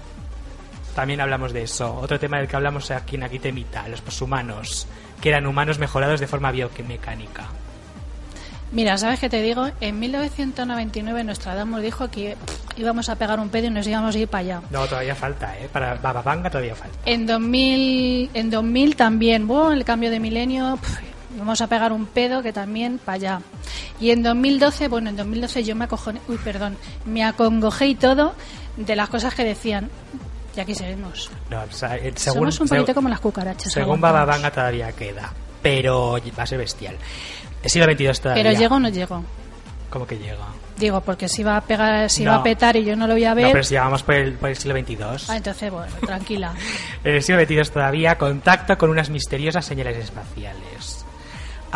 También 0.95 1.21
hablamos 1.21 1.53
de 1.53 1.63
eso. 1.63 1.93
Otro 1.93 2.19
tema 2.19 2.37
del 2.37 2.47
que 2.47 2.55
hablamos 2.55 2.89
aquí 2.91 3.15
en 3.15 3.23
Aquí 3.23 3.39
te 3.39 3.51
Mita, 3.51 3.87
los 3.87 4.01
poshumanos, 4.01 4.87
que 5.21 5.29
eran 5.29 5.45
humanos 5.45 5.77
mejorados 5.77 6.19
de 6.19 6.27
forma 6.27 6.51
biomecánica. 6.51 7.47
Mira, 8.71 8.97
¿sabes 8.97 9.19
qué 9.19 9.29
te 9.29 9.41
digo? 9.41 9.67
En 9.79 9.99
1999 9.99 11.23
Nostradamus 11.23 11.81
dijo 11.81 12.09
que 12.09 12.35
pff, 12.35 12.79
íbamos 12.79 13.09
a 13.09 13.15
pegar 13.15 13.39
un 13.39 13.49
pedo 13.49 13.67
y 13.67 13.69
nos 13.69 13.87
íbamos 13.87 14.15
a 14.15 14.19
ir 14.19 14.27
para 14.27 14.39
allá. 14.41 14.61
No, 14.71 14.85
todavía 14.87 15.15
falta, 15.15 15.57
¿eh? 15.59 15.69
Para 15.71 15.95
Baba 15.95 16.21
Vanga 16.21 16.49
todavía 16.49 16.75
falta. 16.75 16.97
En 17.05 17.25
2000, 17.25 18.31
en 18.33 18.49
2000 18.49 18.95
también, 18.95 19.47
bueno, 19.47 19.71
el 19.71 19.85
cambio 19.85 20.09
de 20.09 20.19
milenio, 20.19 20.77
pff, 20.77 20.97
vamos 21.37 21.61
a 21.61 21.67
pegar 21.67 21.93
un 21.93 22.05
pedo 22.07 22.41
que 22.41 22.51
también 22.51 22.97
para 22.97 23.15
allá. 23.15 23.41
Y 23.99 24.11
en 24.11 24.23
2012, 24.23 24.87
bueno, 24.89 25.09
en 25.09 25.15
2012 25.15 25.63
yo 25.63 25.75
me 25.75 25.85
acojoné, 25.85 26.19
uy, 26.27 26.37
perdón, 26.43 26.77
me 27.05 27.23
acongojé 27.23 27.87
y 27.87 27.95
todo 27.95 28.35
de 28.77 28.95
las 28.95 29.09
cosas 29.09 29.33
que 29.33 29.43
decían. 29.43 29.89
Y 30.55 30.59
aquí 30.59 30.75
seguimos. 30.75 31.29
No, 31.49 31.63
o 31.63 31.71
sea, 31.71 31.95
eh, 31.97 32.13
según, 32.15 32.51
Somos 32.51 32.59
un 32.71 32.77
poquito 32.77 32.93
como 32.95 33.09
las 33.09 33.19
cucarachas. 33.19 33.71
según 33.71 33.95
aguantamos. 33.97 34.13
Baba 34.13 34.25
Vanga 34.25 34.51
todavía 34.51 34.91
queda, 34.93 35.33
pero 35.61 36.17
va 36.37 36.43
a 36.43 36.47
ser 36.47 36.57
bestial. 36.59 36.95
El 37.63 37.69
siglo 37.69 37.91
XXII 37.91 38.13
todavía. 38.21 38.43
Pero 38.43 38.57
llego 38.59 38.75
o 38.75 38.79
no 38.79 38.89
llego. 38.89 39.23
¿Cómo 39.89 40.05
que 40.07 40.17
llega? 40.17 40.37
Digo, 40.77 40.99
porque 41.01 41.29
si 41.29 41.41
va 41.41 41.55
a 41.55 41.61
pegar, 41.61 42.09
si 42.09 42.23
No. 42.25 42.31
va 42.31 42.37
a 42.37 42.43
petar 42.43 42.75
y 42.75 42.83
yo 42.83 42.97
no 42.97 43.07
lo 43.07 43.13
voy 43.13 43.23
a 43.23 43.29
No, 43.29 43.35
ver. 43.35 43.51
pero 43.53 43.63
si 43.63 43.75
llegamos 43.75 44.03
por 44.03 44.15
el, 44.15 44.33
por 44.33 44.49
el 44.49 44.57
siglo 44.57 44.77
XXII. 44.77 44.97
Ah, 45.29 45.37
entonces, 45.37 45.71
bueno, 45.71 45.93
tranquila. 46.05 46.53
En 47.03 47.15
el 47.15 47.23
siglo 47.23 47.41
XXII 47.41 47.63
todavía 47.73 48.17
contacto 48.17 48.77
con 48.77 48.89
unas 48.89 49.09
misteriosas 49.09 49.63
señales 49.65 49.97
espaciales. 49.97 51.04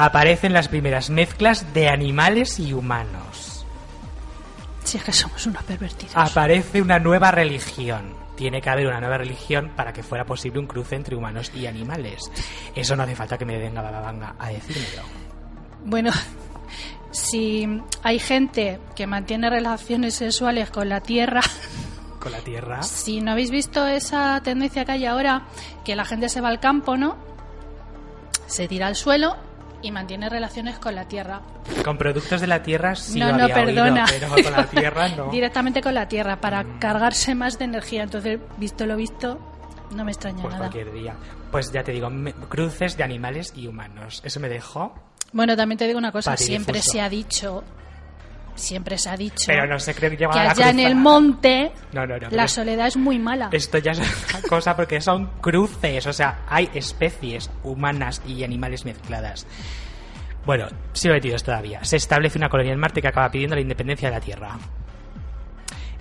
Aparecen 0.02 0.54
las 0.54 0.70
primeras 0.70 1.10
mezclas 1.10 1.74
de 1.74 1.90
animales 1.90 2.58
y 2.58 2.72
humanos. 2.72 3.66
Si 4.86 4.98
es 4.98 5.04
que 5.04 5.12
somos 5.12 5.46
unos 5.46 5.62
pervertidos. 5.64 6.16
Aparece 6.16 6.82
una 6.82 7.00
nueva 7.00 7.32
religión. 7.32 8.14
Tiene 8.38 8.62
que 8.62 8.70
haber 8.70 8.88
una 8.88 9.02
nueva 9.02 9.18
religión 9.18 9.74
para 9.76 9.92
que 9.92 10.02
fuera 10.02 10.24
posible 10.26 10.60
un 10.60 10.68
cruce 10.68 10.96
entre 10.96 11.18
humanos 11.18 11.52
y 11.54 11.68
animales. 11.68 12.32
Eso 12.74 12.96
no 12.96 13.04
hace 13.04 13.14
falta 13.14 13.38
que 13.38 13.44
me 13.44 13.58
venga 13.58 13.82
Bababanga 13.82 14.36
a 14.40 14.48
decírmelo. 14.48 15.02
Bueno, 15.84 16.12
si 17.12 17.68
hay 18.02 18.20
gente 18.20 18.80
que 18.96 19.06
mantiene 19.06 19.50
relaciones 19.50 20.16
sexuales 20.16 20.70
con 20.70 20.88
la 20.88 21.02
Tierra, 21.02 21.42
Con 22.22 22.32
la 22.32 22.40
Tierra. 22.40 22.84
si 22.84 23.20
no 23.20 23.32
habéis 23.34 23.52
visto 23.52 23.86
esa 23.86 24.40
tendencia 24.44 24.86
que 24.86 24.94
hay 24.94 25.06
ahora, 25.06 25.48
que 25.84 25.98
la 25.98 26.06
gente 26.06 26.30
se 26.30 26.40
va 26.40 26.48
al 26.48 26.62
campo, 26.62 26.96
¿no? 26.96 27.18
Se 28.48 28.70
tira 28.70 28.88
al 28.88 28.96
suelo 28.96 29.49
y 29.82 29.92
mantiene 29.92 30.30
relaciones 30.30 30.78
con 30.80 30.96
la 30.96 31.08
Tierra. 31.08 31.42
Con 31.84 31.98
productos 31.98 32.42
de 32.42 32.48
la 32.48 32.62
Tierra 32.64 32.96
sí 32.96 33.20
no, 33.20 33.28
lo 33.32 33.38
no, 33.38 33.44
había 33.44 33.56
oído, 33.64 33.84
perdona. 33.84 34.06
pero 34.10 34.30
con 34.30 34.44
la 34.52 34.66
Tierra 34.70 35.08
no. 35.10 35.28
Mm. 35.28 35.32
Directamente 35.32 35.82
con 35.82 35.94
la 35.94 36.08
Tierra, 36.08 36.42
para 36.42 36.66
cargarse 36.80 37.36
más 37.36 37.58
de 37.60 37.66
energía. 37.66 38.04
Entonces, 38.04 38.40
visto 38.58 38.86
lo 38.86 38.96
visto, 38.96 39.40
no 39.92 40.04
me 40.06 40.12
extraña 40.12 40.42
Pues 40.42 40.54
nada. 40.54 40.70
cualquier 40.70 40.92
día. 40.94 41.16
Pues 41.52 41.72
ya 41.72 41.84
te 41.84 41.92
digo, 41.92 42.10
me- 42.10 42.34
cruces 42.34 42.98
de 42.98 43.04
animales 43.04 43.54
y 43.56 43.68
humanos. 43.68 44.22
Eso 44.26 44.40
me 44.40 44.50
dejó. 44.50 44.94
Bueno, 45.32 45.56
también 45.56 45.78
te 45.78 45.86
digo 45.88 45.98
una 46.00 46.12
cosa, 46.12 46.36
siempre 46.38 46.82
se 46.82 47.02
ha 47.02 47.10
dicho, 47.10 47.64
siempre 48.60 48.98
se 48.98 49.10
ha 49.10 49.18
dicho 49.18 49.46
Pero 49.48 49.66
no 49.66 49.80
se 49.80 49.94
cree 49.96 50.16
que 50.16 50.26
la 50.26 50.52
allá 50.52 50.70
en 50.70 50.80
el 50.80 50.96
monte 50.96 51.72
No, 51.94 52.06
no, 52.06 52.18
no. 52.18 52.30
la 52.30 52.48
soledad 52.48 52.88
es 52.88 52.98
muy 52.98 53.18
mala. 53.18 53.50
Esto 53.52 53.78
ya 53.80 53.92
es 53.92 54.00
otra 54.00 54.42
cosa 54.50 54.76
porque 54.76 55.02
son 55.02 55.28
cruces, 55.42 56.06
o 56.06 56.14
sea, 56.14 56.42
hay 56.48 56.70
especies 56.74 57.50
humanas 57.64 58.22
y 58.28 58.44
animales 58.44 58.86
mezcladas. 58.86 59.48
Bueno, 60.46 60.68
siglo 60.94 61.18
XXII 61.18 61.36
todavía. 61.46 61.84
Se 61.84 61.98
establece 61.98 62.38
una 62.38 62.50
colonia 62.50 62.74
en 62.74 62.80
Marte 62.80 63.02
que 63.02 63.08
acaba 63.08 63.30
pidiendo 63.30 63.56
la 63.56 63.62
independencia 63.62 64.10
de 64.10 64.16
la 64.16 64.22
Tierra. 64.22 64.58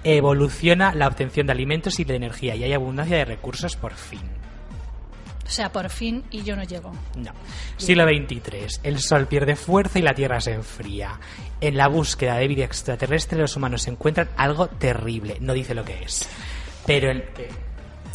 Evoluciona 0.04 0.94
la 0.94 1.08
obtención 1.08 1.46
de 1.46 1.52
alimentos 1.52 1.98
y 1.98 2.04
de 2.04 2.14
energía 2.16 2.54
y 2.54 2.64
hay 2.64 2.72
abundancia 2.72 3.16
de 3.16 3.24
recursos 3.24 3.76
por 3.76 3.94
fin. 3.94 4.37
O 5.48 5.50
sea, 5.50 5.72
por 5.72 5.88
fin 5.88 6.24
y 6.30 6.42
yo 6.42 6.54
no 6.56 6.62
llego. 6.62 6.92
No. 7.16 7.32
Siglo 7.78 8.04
XXIII. 8.04 8.80
El 8.82 9.00
Sol 9.00 9.26
pierde 9.26 9.56
fuerza 9.56 9.98
y 9.98 10.02
la 10.02 10.12
Tierra 10.12 10.42
se 10.42 10.52
enfría. 10.52 11.18
En 11.58 11.78
la 11.78 11.88
búsqueda 11.88 12.36
de 12.36 12.48
vida 12.48 12.64
extraterrestre 12.64 13.38
los 13.38 13.56
humanos 13.56 13.88
encuentran 13.88 14.28
algo 14.36 14.68
terrible. 14.68 15.38
No 15.40 15.54
dice 15.54 15.74
lo 15.74 15.86
que 15.86 16.02
es. 16.02 16.28
Pero 16.86 17.10
el. 17.10 17.24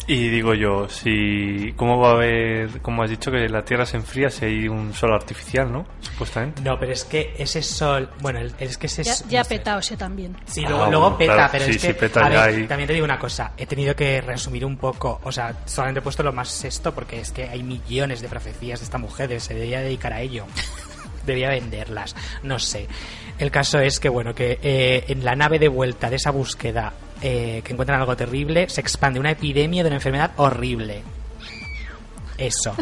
Y 0.06 0.28
digo 0.28 0.52
yo, 0.52 0.86
si 0.90 1.72
¿cómo 1.76 1.98
va 1.98 2.10
a 2.10 2.12
haber, 2.12 2.82
como 2.82 3.02
has 3.02 3.08
dicho, 3.08 3.30
que 3.30 3.48
la 3.48 3.64
Tierra 3.64 3.86
se 3.86 3.96
enfría 3.96 4.28
si 4.28 4.44
hay 4.44 4.68
un 4.68 4.92
sol 4.92 5.14
artificial, 5.14 5.72
¿no? 5.72 5.86
Supuestamente. 6.00 6.60
No, 6.60 6.78
pero 6.78 6.92
es 6.92 7.04
que 7.04 7.34
ese 7.38 7.62
sol... 7.62 8.10
Bueno, 8.20 8.38
el- 8.40 8.54
es 8.58 8.76
que 8.76 8.86
ese... 8.86 9.02
Ya, 9.02 9.14
ya 9.30 9.38
no 9.38 9.44
sé. 9.44 9.48
petado 9.56 9.78
ese 9.78 9.96
también. 9.96 10.36
Sí, 10.44 10.62
Ah, 10.66 10.68
luego, 10.68 10.86
luego 10.90 11.00
bueno, 11.02 11.16
peta, 11.18 11.34
claro, 11.34 11.48
pero 11.52 11.64
sí, 11.64 11.70
es 11.70 11.76
que... 11.78 11.86
sí, 11.86 11.92
peta 11.94 12.26
a 12.26 12.30
ya 12.30 12.46
ver, 12.46 12.54
ahí. 12.54 12.66
también 12.66 12.86
te 12.86 12.92
digo 12.92 13.04
una 13.06 13.18
cosa. 13.18 13.52
He 13.56 13.64
tenido 13.64 13.96
que 13.96 14.20
resumir 14.20 14.66
un 14.66 14.76
poco. 14.76 15.20
O 15.24 15.32
sea, 15.32 15.54
solamente 15.64 16.00
he 16.00 16.02
puesto 16.02 16.22
lo 16.22 16.32
más 16.34 16.50
sexto 16.50 16.94
porque 16.94 17.20
es 17.20 17.32
que 17.32 17.48
hay 17.48 17.62
millones 17.62 18.20
de 18.20 18.28
profecías 18.28 18.80
de 18.80 18.84
esta 18.84 18.98
mujer. 18.98 19.40
Se 19.40 19.54
debería 19.54 19.80
dedicar 19.80 20.12
a 20.12 20.20
ello. 20.20 20.44
Debía 21.24 21.48
venderlas. 21.48 22.14
No 22.42 22.58
sé. 22.58 22.86
El 23.38 23.50
caso 23.50 23.78
es 23.80 23.98
que, 23.98 24.10
bueno, 24.10 24.34
que 24.34 24.58
eh, 24.62 25.04
en 25.08 25.24
la 25.24 25.34
nave 25.34 25.58
de 25.58 25.68
vuelta 25.68 26.10
de 26.10 26.16
esa 26.16 26.30
búsqueda 26.30 26.92
eh, 27.26 27.62
que 27.64 27.72
encuentran 27.72 27.98
algo 27.98 28.18
terrible, 28.18 28.68
se 28.68 28.82
expande 28.82 29.18
una 29.18 29.30
epidemia 29.30 29.82
de 29.82 29.86
una 29.86 29.96
enfermedad 29.96 30.32
horrible. 30.36 31.00
Eso. 32.36 32.76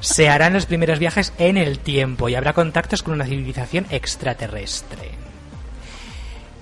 Se 0.00 0.30
harán 0.30 0.54
los 0.54 0.64
primeros 0.64 0.98
viajes 0.98 1.34
en 1.36 1.58
el 1.58 1.78
tiempo 1.78 2.30
y 2.30 2.34
habrá 2.34 2.54
contactos 2.54 3.02
con 3.02 3.12
una 3.12 3.26
civilización 3.26 3.84
extraterrestre. 3.90 5.10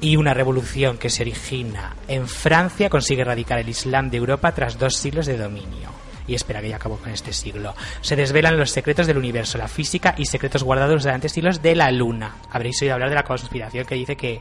Y 0.01 0.17
una 0.17 0.35
revolución 0.35 0.99
que 0.99 1.09
se 1.09 1.23
origina 1.23 1.95
en 2.09 2.27
Francia 2.27 2.91
consigue 2.91 3.23
erradicar 3.23 3.61
el 3.61 3.69
Islam 3.69 4.11
de 4.11 4.17
Europa 4.17 4.51
tras 4.53 4.77
dos 4.77 4.97
siglos 4.97 5.27
de 5.27 5.39
dominio. 5.39 6.00
Y 6.31 6.35
espera 6.37 6.61
que 6.61 6.69
ya 6.69 6.77
acabo 6.77 6.97
con 6.97 7.11
este 7.11 7.33
siglo. 7.33 7.75
Se 8.03 8.15
desvelan 8.15 8.57
los 8.57 8.71
secretos 8.71 9.09
del 9.09 9.19
universo, 9.19 9.59
la 9.59 9.67
física 9.67 10.15
y 10.17 10.27
secretos 10.27 10.63
guardados 10.63 11.03
durante 11.03 11.29
siglos 11.29 11.61
de 11.61 11.75
la 11.75 11.91
Luna. 11.91 12.37
Habréis 12.53 12.81
oído 12.83 12.95
hablar 12.95 13.09
de 13.09 13.17
la 13.17 13.25
conspiración 13.25 13.85
que 13.85 13.97
dice 13.97 14.17
que 14.17 14.41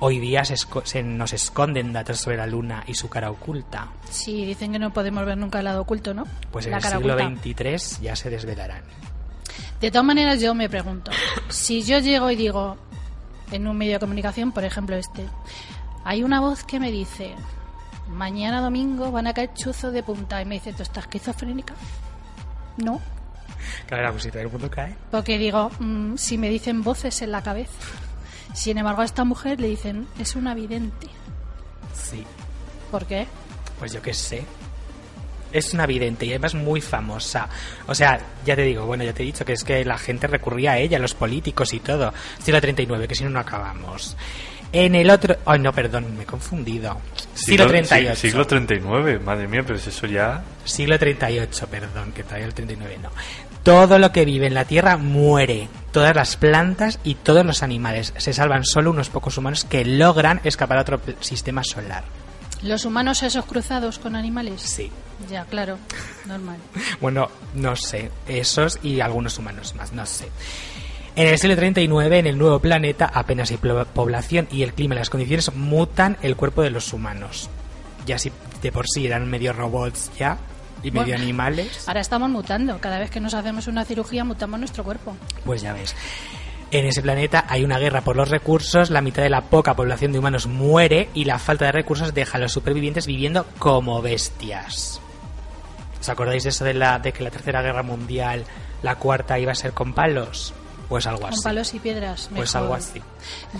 hoy 0.00 0.18
día 0.18 0.44
se, 0.44 0.52
esco- 0.54 0.84
se 0.84 1.02
nos 1.02 1.32
esconden 1.32 1.94
datos 1.94 2.18
sobre 2.20 2.36
la 2.36 2.46
Luna 2.46 2.84
y 2.86 2.94
su 2.94 3.08
cara 3.08 3.30
oculta. 3.30 3.88
Sí, 4.10 4.44
dicen 4.44 4.70
que 4.72 4.78
no 4.78 4.92
podemos 4.92 5.24
ver 5.24 5.38
nunca 5.38 5.60
el 5.60 5.64
lado 5.64 5.80
oculto, 5.80 6.12
¿no? 6.12 6.24
Pues 6.50 6.66
en 6.66 6.72
la 6.72 6.76
el 6.76 6.82
cara 6.82 6.98
siglo. 6.98 7.16
XXIII 7.18 8.02
ya 8.04 8.14
se 8.16 8.28
desvelarán. 8.28 8.82
De 9.80 9.90
todas 9.90 10.04
maneras, 10.04 10.42
yo 10.42 10.54
me 10.54 10.68
pregunto, 10.68 11.10
si 11.48 11.82
yo 11.82 12.00
llego 12.00 12.30
y 12.30 12.36
digo 12.36 12.76
en 13.50 13.66
un 13.66 13.78
medio 13.78 13.94
de 13.94 14.00
comunicación, 14.00 14.52
por 14.52 14.64
ejemplo 14.64 14.94
este, 14.94 15.24
hay 16.04 16.22
una 16.22 16.40
voz 16.40 16.64
que 16.64 16.78
me 16.78 16.92
dice, 16.92 17.34
mañana 18.10 18.60
domingo 18.60 19.10
van 19.12 19.26
a 19.26 19.34
caer 19.34 19.52
chuzos 19.54 19.92
de 19.92 20.02
punta 20.02 20.40
y 20.42 20.44
me 20.44 20.56
dice, 20.56 20.72
¿tú 20.72 20.82
estás 20.82 21.04
esquizofrénica? 21.04 21.74
No, 22.76 23.00
Claro, 23.86 24.04
la 24.04 24.12
música 24.12 24.38
del 24.38 24.48
mundo 24.48 24.70
cae. 24.70 24.96
porque 25.10 25.36
digo, 25.38 25.70
mm, 25.80 26.16
si 26.16 26.38
me 26.38 26.48
dicen 26.48 26.82
voces 26.82 27.20
en 27.22 27.30
la 27.32 27.42
cabeza, 27.42 27.72
sin 28.54 28.78
embargo 28.78 29.02
a 29.02 29.04
esta 29.04 29.24
mujer 29.24 29.60
le 29.60 29.68
dicen, 29.68 30.06
es 30.18 30.34
una 30.34 30.54
vidente. 30.54 31.08
Sí. 31.92 32.24
¿Por 32.90 33.04
qué? 33.06 33.26
Pues 33.78 33.92
yo 33.92 34.00
qué 34.02 34.14
sé. 34.14 34.44
Es 35.52 35.74
una 35.74 35.84
vidente 35.84 36.26
y 36.26 36.30
además 36.30 36.54
muy 36.54 36.80
famosa. 36.80 37.48
O 37.88 37.94
sea, 37.94 38.20
ya 38.46 38.54
te 38.56 38.62
digo, 38.62 38.86
bueno, 38.86 39.02
ya 39.04 39.12
te 39.12 39.22
he 39.24 39.26
dicho 39.26 39.44
que 39.44 39.52
es 39.52 39.64
que 39.64 39.84
la 39.84 39.98
gente 39.98 40.26
recurría 40.28 40.72
a 40.72 40.78
ella, 40.78 40.98
los 40.98 41.14
políticos 41.14 41.74
y 41.74 41.80
todo. 41.80 42.14
Siglo 42.38 42.60
39, 42.60 43.08
que 43.08 43.14
si 43.16 43.24
no, 43.24 43.30
no 43.30 43.40
acabamos. 43.40 44.16
En 44.72 44.94
el 44.94 45.10
otro... 45.10 45.36
Ay, 45.46 45.58
no, 45.58 45.72
perdón, 45.72 46.16
me 46.16 46.22
he 46.22 46.26
confundido. 46.26 47.00
Siglo 47.34 47.66
38. 47.66 48.14
sí, 48.14 48.28
Siglo 48.28 48.46
39, 48.46 49.18
madre 49.18 49.48
mía, 49.48 49.62
pero 49.62 49.78
es 49.78 49.86
eso 49.86 50.06
ya... 50.06 50.42
Siglo 50.64 50.98
38, 50.98 51.66
perdón, 51.66 52.12
que 52.12 52.22
todavía 52.22 52.46
el 52.46 52.54
39 52.54 52.98
no. 53.02 53.10
Todo 53.62 53.98
lo 53.98 54.12
que 54.12 54.24
vive 54.24 54.46
en 54.46 54.54
la 54.54 54.64
Tierra 54.64 54.96
muere. 54.96 55.68
Todas 55.92 56.14
las 56.14 56.36
plantas 56.36 56.98
y 57.04 57.16
todos 57.16 57.44
los 57.44 57.62
animales. 57.62 58.14
Se 58.16 58.32
salvan 58.32 58.64
solo 58.64 58.90
unos 58.90 59.10
pocos 59.10 59.36
humanos 59.36 59.64
que 59.64 59.84
logran 59.84 60.40
escapar 60.44 60.78
a 60.78 60.82
otro 60.82 61.00
sistema 61.20 61.64
solar. 61.64 62.04
¿Los 62.62 62.84
humanos 62.84 63.22
esos 63.22 63.44
cruzados 63.46 63.98
con 63.98 64.14
animales? 64.16 64.60
Sí. 64.62 64.90
Ya, 65.30 65.44
claro, 65.44 65.78
normal. 66.26 66.58
Bueno, 67.00 67.30
no 67.54 67.76
sé. 67.76 68.10
Esos 68.28 68.78
y 68.82 69.00
algunos 69.00 69.38
humanos 69.38 69.74
más, 69.74 69.92
no 69.92 70.06
sé. 70.06 70.28
En 71.16 71.26
el 71.28 71.38
siglo 71.38 71.56
39, 71.56 72.18
en 72.18 72.26
el 72.26 72.38
nuevo 72.38 72.58
planeta, 72.60 73.10
apenas 73.12 73.50
hay 73.50 73.58
población 73.58 74.48
y 74.50 74.62
el 74.62 74.72
clima 74.72 74.94
y 74.94 74.98
las 74.98 75.10
condiciones 75.10 75.54
mutan 75.54 76.16
el 76.22 76.36
cuerpo 76.36 76.62
de 76.62 76.70
los 76.70 76.92
humanos. 76.92 77.50
Ya 78.06 78.18
si 78.18 78.32
de 78.62 78.72
por 78.72 78.86
sí 78.88 79.06
eran 79.06 79.28
medio 79.28 79.52
robots 79.52 80.10
ya 80.18 80.38
y 80.82 80.90
medio 80.90 81.06
Bueno. 81.08 81.22
animales, 81.22 81.84
Ahora 81.88 82.00
estamos 82.00 82.30
mutando. 82.30 82.78
Cada 82.80 82.98
vez 82.98 83.10
que 83.10 83.20
nos 83.20 83.34
hacemos 83.34 83.66
una 83.66 83.84
cirugía, 83.84 84.24
mutamos 84.24 84.58
nuestro 84.60 84.84
cuerpo. 84.84 85.16
pues 85.44 85.62
ya 85.62 85.72
ves. 85.72 85.94
En 86.70 86.86
ese 86.86 87.02
planeta 87.02 87.44
hay 87.48 87.64
una 87.64 87.78
guerra 87.80 88.02
por 88.02 88.14
los 88.14 88.28
recursos, 88.30 88.90
la 88.90 89.00
mitad 89.00 89.24
de 89.24 89.28
la 89.30 89.40
poca 89.42 89.74
población 89.74 90.12
de 90.12 90.20
humanos 90.20 90.46
muere 90.46 91.08
y 91.14 91.24
la 91.24 91.40
falta 91.40 91.64
de 91.64 91.72
recursos 91.72 92.14
deja 92.14 92.38
a 92.38 92.40
los 92.40 92.52
supervivientes 92.52 93.06
viviendo 93.08 93.44
como 93.58 94.00
bestias. 94.00 95.00
¿Os 96.00 96.08
acordáis 96.08 96.44
de 96.44 96.50
eso 96.50 96.64
de, 96.64 96.74
la, 96.74 97.00
de 97.00 97.12
que 97.12 97.24
la 97.24 97.30
tercera 97.30 97.60
guerra 97.60 97.82
mundial, 97.82 98.44
la 98.84 98.94
cuarta, 98.94 99.38
iba 99.40 99.50
a 99.50 99.56
ser 99.56 99.72
con 99.72 99.92
palos? 99.92 100.54
Pues 100.90 101.06
algo 101.06 101.24
así. 101.26 101.36
Con 101.36 101.44
palos 101.44 101.72
y 101.72 101.78
piedras. 101.78 102.28
Pues 102.34 102.54
algo 102.54 102.74
así. 102.74 103.00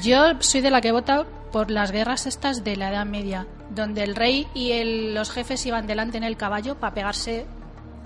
Yo 0.03 0.33
soy 0.41 0.61
de 0.61 0.71
la 0.71 0.83
que 0.83 0.93
vota 0.93 1.25
por 1.53 1.71
las 1.71 1.91
guerras 1.93 2.27
estas 2.27 2.63
de 2.65 2.77
la 2.77 2.91
Edad 2.91 3.07
Media, 3.07 3.47
donde 3.71 4.03
el 4.03 4.15
rey 4.17 4.47
y 4.53 4.73
el- 4.73 5.15
los 5.15 5.31
jefes 5.31 5.65
iban 5.65 5.87
delante 5.87 6.19
en 6.19 6.25
el 6.25 6.37
caballo 6.37 6.75
para 6.79 6.93
pegarse 6.93 7.47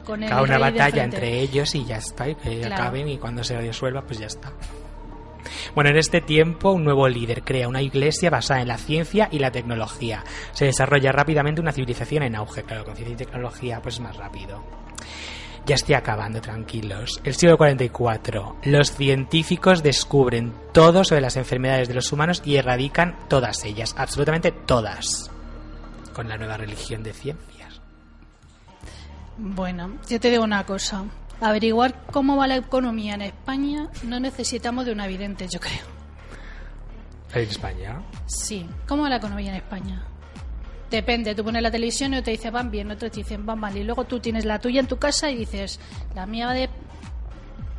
con 0.04 0.22
el 0.22 0.28
Cada 0.28 0.42
una 0.42 0.58
rey 0.58 0.72
batalla 0.72 1.04
entre 1.04 1.40
ellos 1.40 1.74
y 1.74 1.84
ya 1.86 1.96
está, 1.96 2.28
y 2.28 2.34
que 2.36 2.60
Claro. 2.60 2.74
acaben 2.74 3.08
y 3.08 3.18
cuando 3.18 3.42
se 3.42 3.58
disuelva 3.60 4.02
pues 4.02 4.18
ya 4.20 4.26
está. 4.26 4.52
Bueno, 5.74 5.90
en 5.90 5.96
este 5.96 6.20
tiempo 6.20 6.70
un 6.72 6.84
nuevo 6.84 7.08
líder 7.08 7.42
crea 7.42 7.68
una 7.68 7.80
iglesia 7.82 8.28
basada 8.30 8.60
en 8.60 8.68
la 8.68 8.76
ciencia 8.78 9.28
y 9.32 9.38
la 9.38 9.50
tecnología. 9.50 10.22
Se 10.52 10.66
desarrolla 10.66 11.12
rápidamente 11.12 11.60
una 11.62 11.72
civilización 11.72 12.22
en 12.22 12.34
auge, 12.36 12.62
claro, 12.62 12.84
con 12.84 12.94
ciencia 12.94 13.14
y 13.14 13.16
tecnología 13.16 13.80
pues 13.82 13.94
es 13.96 14.00
más 14.00 14.16
rápido. 14.16 14.62
Ya 15.66 15.76
estoy 15.76 15.94
acabando, 15.94 16.42
tranquilos. 16.42 17.22
El 17.24 17.34
siglo 17.34 17.56
44. 17.56 18.56
Los 18.64 18.92
científicos 18.92 19.82
descubren 19.82 20.52
todo 20.72 21.04
sobre 21.04 21.22
las 21.22 21.36
enfermedades 21.36 21.88
de 21.88 21.94
los 21.94 22.12
humanos 22.12 22.42
y 22.44 22.56
erradican 22.56 23.16
todas 23.28 23.64
ellas, 23.64 23.94
absolutamente 23.96 24.52
todas, 24.52 25.30
con 26.12 26.28
la 26.28 26.36
nueva 26.36 26.58
religión 26.58 27.02
de 27.02 27.14
ciencias. 27.14 27.80
Bueno, 29.38 29.98
yo 30.06 30.20
te 30.20 30.30
digo 30.30 30.44
una 30.44 30.64
cosa. 30.64 31.04
Averiguar 31.40 32.04
cómo 32.12 32.36
va 32.36 32.46
la 32.46 32.56
economía 32.56 33.14
en 33.14 33.22
España 33.22 33.88
no 34.04 34.20
necesitamos 34.20 34.84
de 34.84 34.92
una 34.92 35.06
vidente, 35.06 35.48
yo 35.50 35.60
creo. 35.60 35.86
En 37.32 37.48
España. 37.48 38.02
Sí, 38.26 38.66
¿cómo 38.86 39.04
va 39.04 39.08
la 39.08 39.16
economía 39.16 39.50
en 39.50 39.56
España? 39.56 40.04
Depende, 40.94 41.34
tú 41.34 41.44
pones 41.44 41.62
la 41.62 41.70
televisión 41.70 42.14
y 42.14 42.22
te 42.22 42.30
dice 42.30 42.50
van 42.50 42.70
bien, 42.70 42.90
otros 42.90 43.10
te 43.10 43.18
dicen 43.18 43.44
van 43.44 43.58
mal. 43.58 43.76
Y 43.76 43.84
luego 43.84 44.04
tú 44.04 44.20
tienes 44.20 44.44
la 44.44 44.58
tuya 44.58 44.80
en 44.80 44.86
tu 44.86 44.96
casa 44.98 45.30
y 45.30 45.36
dices, 45.36 45.80
la 46.14 46.26
mía 46.26 46.46
va 46.46 46.52
de, 46.54 46.68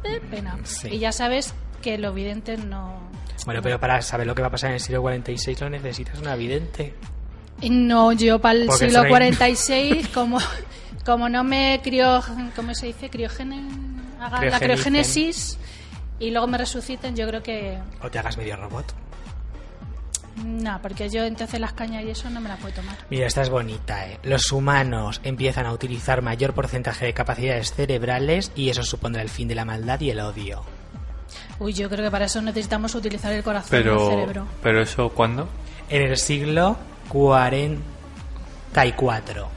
de 0.03 0.19
pena. 0.21 0.57
Sí. 0.63 0.89
Y 0.89 0.99
ya 0.99 1.11
sabes 1.11 1.53
que 1.81 1.97
los 1.97 2.13
videntes 2.13 2.63
no... 2.63 2.99
Bueno, 3.45 3.61
pero 3.61 3.79
para 3.79 4.01
saber 4.01 4.25
lo 4.27 4.33
que 4.35 4.41
va 4.41 4.47
a 4.47 4.51
pasar 4.51 4.69
en 4.71 4.75
el 4.75 4.79
siglo 4.79 5.01
46 5.01 5.61
lo 5.61 5.69
necesitas 5.69 6.19
una 6.19 6.35
vidente. 6.35 6.93
No, 7.69 8.11
yo 8.11 8.39
para 8.39 8.59
el 8.59 8.65
Porque 8.65 8.85
siglo 8.85 9.01
soy- 9.01 9.09
46, 9.09 10.07
como, 10.13 10.39
como 11.05 11.29
no 11.29 11.43
me 11.43 11.79
crió, 11.83 12.21
¿cómo 12.55 12.73
se 12.75 12.87
dice? 12.87 13.09
Criogene, 13.09 13.61
haga 14.19 14.43
la 14.45 14.59
criogénesis 14.59 15.57
y 16.19 16.31
luego 16.31 16.47
me 16.47 16.57
resuciten, 16.57 17.15
yo 17.15 17.27
creo 17.27 17.43
que 17.43 17.77
O 18.01 18.09
te 18.09 18.19
hagas 18.19 18.37
medio 18.37 18.55
robot. 18.57 18.93
No, 20.43 20.79
porque 20.81 21.09
yo 21.09 21.23
entonces 21.23 21.59
las 21.59 21.73
cañas 21.73 22.03
y 22.03 22.09
eso 22.09 22.29
no 22.29 22.41
me 22.41 22.49
las 22.49 22.59
puedo 22.59 22.75
tomar. 22.75 22.97
Mira, 23.09 23.27
esta 23.27 23.41
es 23.41 23.49
bonita, 23.49 24.05
¿eh? 24.07 24.19
Los 24.23 24.51
humanos 24.51 25.21
empiezan 25.23 25.65
a 25.65 25.71
utilizar 25.71 26.21
mayor 26.21 26.53
porcentaje 26.53 27.05
de 27.05 27.13
capacidades 27.13 27.73
cerebrales 27.73 28.51
y 28.55 28.69
eso 28.69 28.83
supondrá 28.83 29.21
el 29.21 29.29
fin 29.29 29.47
de 29.47 29.55
la 29.55 29.65
maldad 29.65 29.99
y 30.01 30.09
el 30.09 30.19
odio. 30.19 30.63
Uy, 31.59 31.73
yo 31.73 31.89
creo 31.89 32.03
que 32.03 32.11
para 32.11 32.25
eso 32.25 32.41
necesitamos 32.41 32.93
utilizar 32.95 33.31
el 33.31 33.43
corazón 33.43 33.69
y 33.73 33.77
el 33.77 33.83
Pero, 33.83 34.09
cerebro. 34.09 34.47
pero 34.61 34.81
eso, 34.81 35.09
¿cuándo? 35.09 35.47
En 35.89 36.01
el 36.01 36.17
siglo 36.17 36.77
44. 37.09 39.47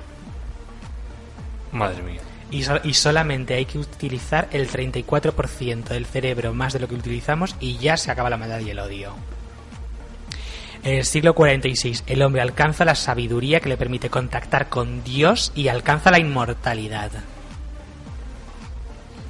Madre 1.72 2.02
mía. 2.02 2.20
Y, 2.50 2.62
so- 2.62 2.80
y 2.82 2.94
solamente 2.94 3.54
hay 3.54 3.66
que 3.66 3.78
utilizar 3.78 4.48
el 4.52 4.70
34% 4.70 5.84
del 5.88 6.06
cerebro 6.06 6.54
más 6.54 6.72
de 6.72 6.80
lo 6.80 6.88
que 6.88 6.94
utilizamos 6.94 7.54
y 7.60 7.76
ya 7.78 7.96
se 7.96 8.10
acaba 8.10 8.30
la 8.30 8.36
maldad 8.38 8.60
y 8.60 8.70
el 8.70 8.78
odio. 8.78 9.12
En 10.82 10.94
el 10.94 11.04
siglo 11.04 11.34
46 11.34 12.04
el 12.06 12.22
hombre 12.22 12.40
alcanza 12.40 12.84
la 12.84 12.94
sabiduría 12.94 13.60
que 13.60 13.68
le 13.68 13.76
permite 13.76 14.10
contactar 14.10 14.68
con 14.68 15.02
Dios 15.04 15.52
y 15.54 15.68
alcanza 15.68 16.10
la 16.10 16.18
inmortalidad. 16.18 17.10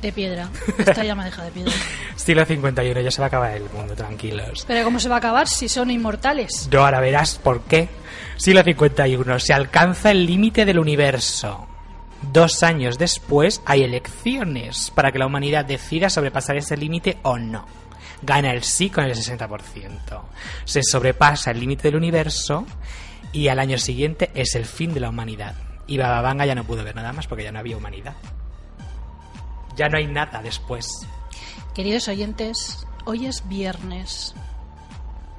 De 0.02 0.12
piedra. 0.12 0.48
Esta 0.78 1.02
ya 1.02 1.14
me 1.16 1.24
deja 1.24 1.42
de 1.42 1.50
piedra. 1.50 1.72
Siglo 2.16 2.44
51 2.44 3.00
ya 3.00 3.10
se 3.10 3.20
va 3.20 3.26
a 3.26 3.28
acabar 3.28 3.56
el 3.56 3.64
mundo, 3.70 3.96
tranquilos. 3.96 4.64
Pero 4.66 4.84
¿cómo 4.84 5.00
se 5.00 5.08
va 5.08 5.16
a 5.16 5.18
acabar 5.18 5.48
si 5.48 5.68
son 5.68 5.90
inmortales? 5.90 6.68
No, 6.70 6.84
ahora 6.84 7.00
verás 7.00 7.36
por 7.42 7.62
qué. 7.62 7.88
Siglo 8.36 8.62
51 8.62 9.40
se 9.40 9.52
alcanza 9.52 10.12
el 10.12 10.24
límite 10.24 10.64
del 10.64 10.78
universo. 10.78 11.66
Dos 12.22 12.62
años 12.62 12.98
después 12.98 13.60
hay 13.64 13.82
elecciones 13.82 14.92
para 14.94 15.10
que 15.10 15.18
la 15.18 15.26
humanidad 15.26 15.64
decida 15.64 16.10
sobrepasar 16.10 16.56
ese 16.56 16.76
límite 16.76 17.18
o 17.22 17.38
no. 17.38 17.66
Gana 18.22 18.50
el 18.52 18.62
sí 18.64 18.90
con 18.90 19.04
el 19.04 19.14
60%. 19.14 20.22
Se 20.64 20.82
sobrepasa 20.82 21.50
el 21.52 21.60
límite 21.60 21.84
del 21.84 21.96
universo 21.96 22.66
y 23.32 23.48
al 23.48 23.58
año 23.58 23.78
siguiente 23.78 24.30
es 24.34 24.54
el 24.54 24.64
fin 24.64 24.92
de 24.92 25.00
la 25.00 25.08
humanidad. 25.10 25.54
Y 25.86 25.98
Bababanga 25.98 26.44
ya 26.44 26.54
no 26.54 26.64
pudo 26.64 26.84
ver 26.84 26.94
nada 26.96 27.12
más 27.12 27.26
porque 27.26 27.44
ya 27.44 27.52
no 27.52 27.58
había 27.60 27.76
humanidad. 27.76 28.14
Ya 29.76 29.88
no 29.88 29.96
hay 29.98 30.06
nada 30.06 30.42
después. 30.42 31.06
Queridos 31.74 32.08
oyentes, 32.08 32.84
hoy 33.04 33.26
es 33.26 33.46
viernes. 33.48 34.34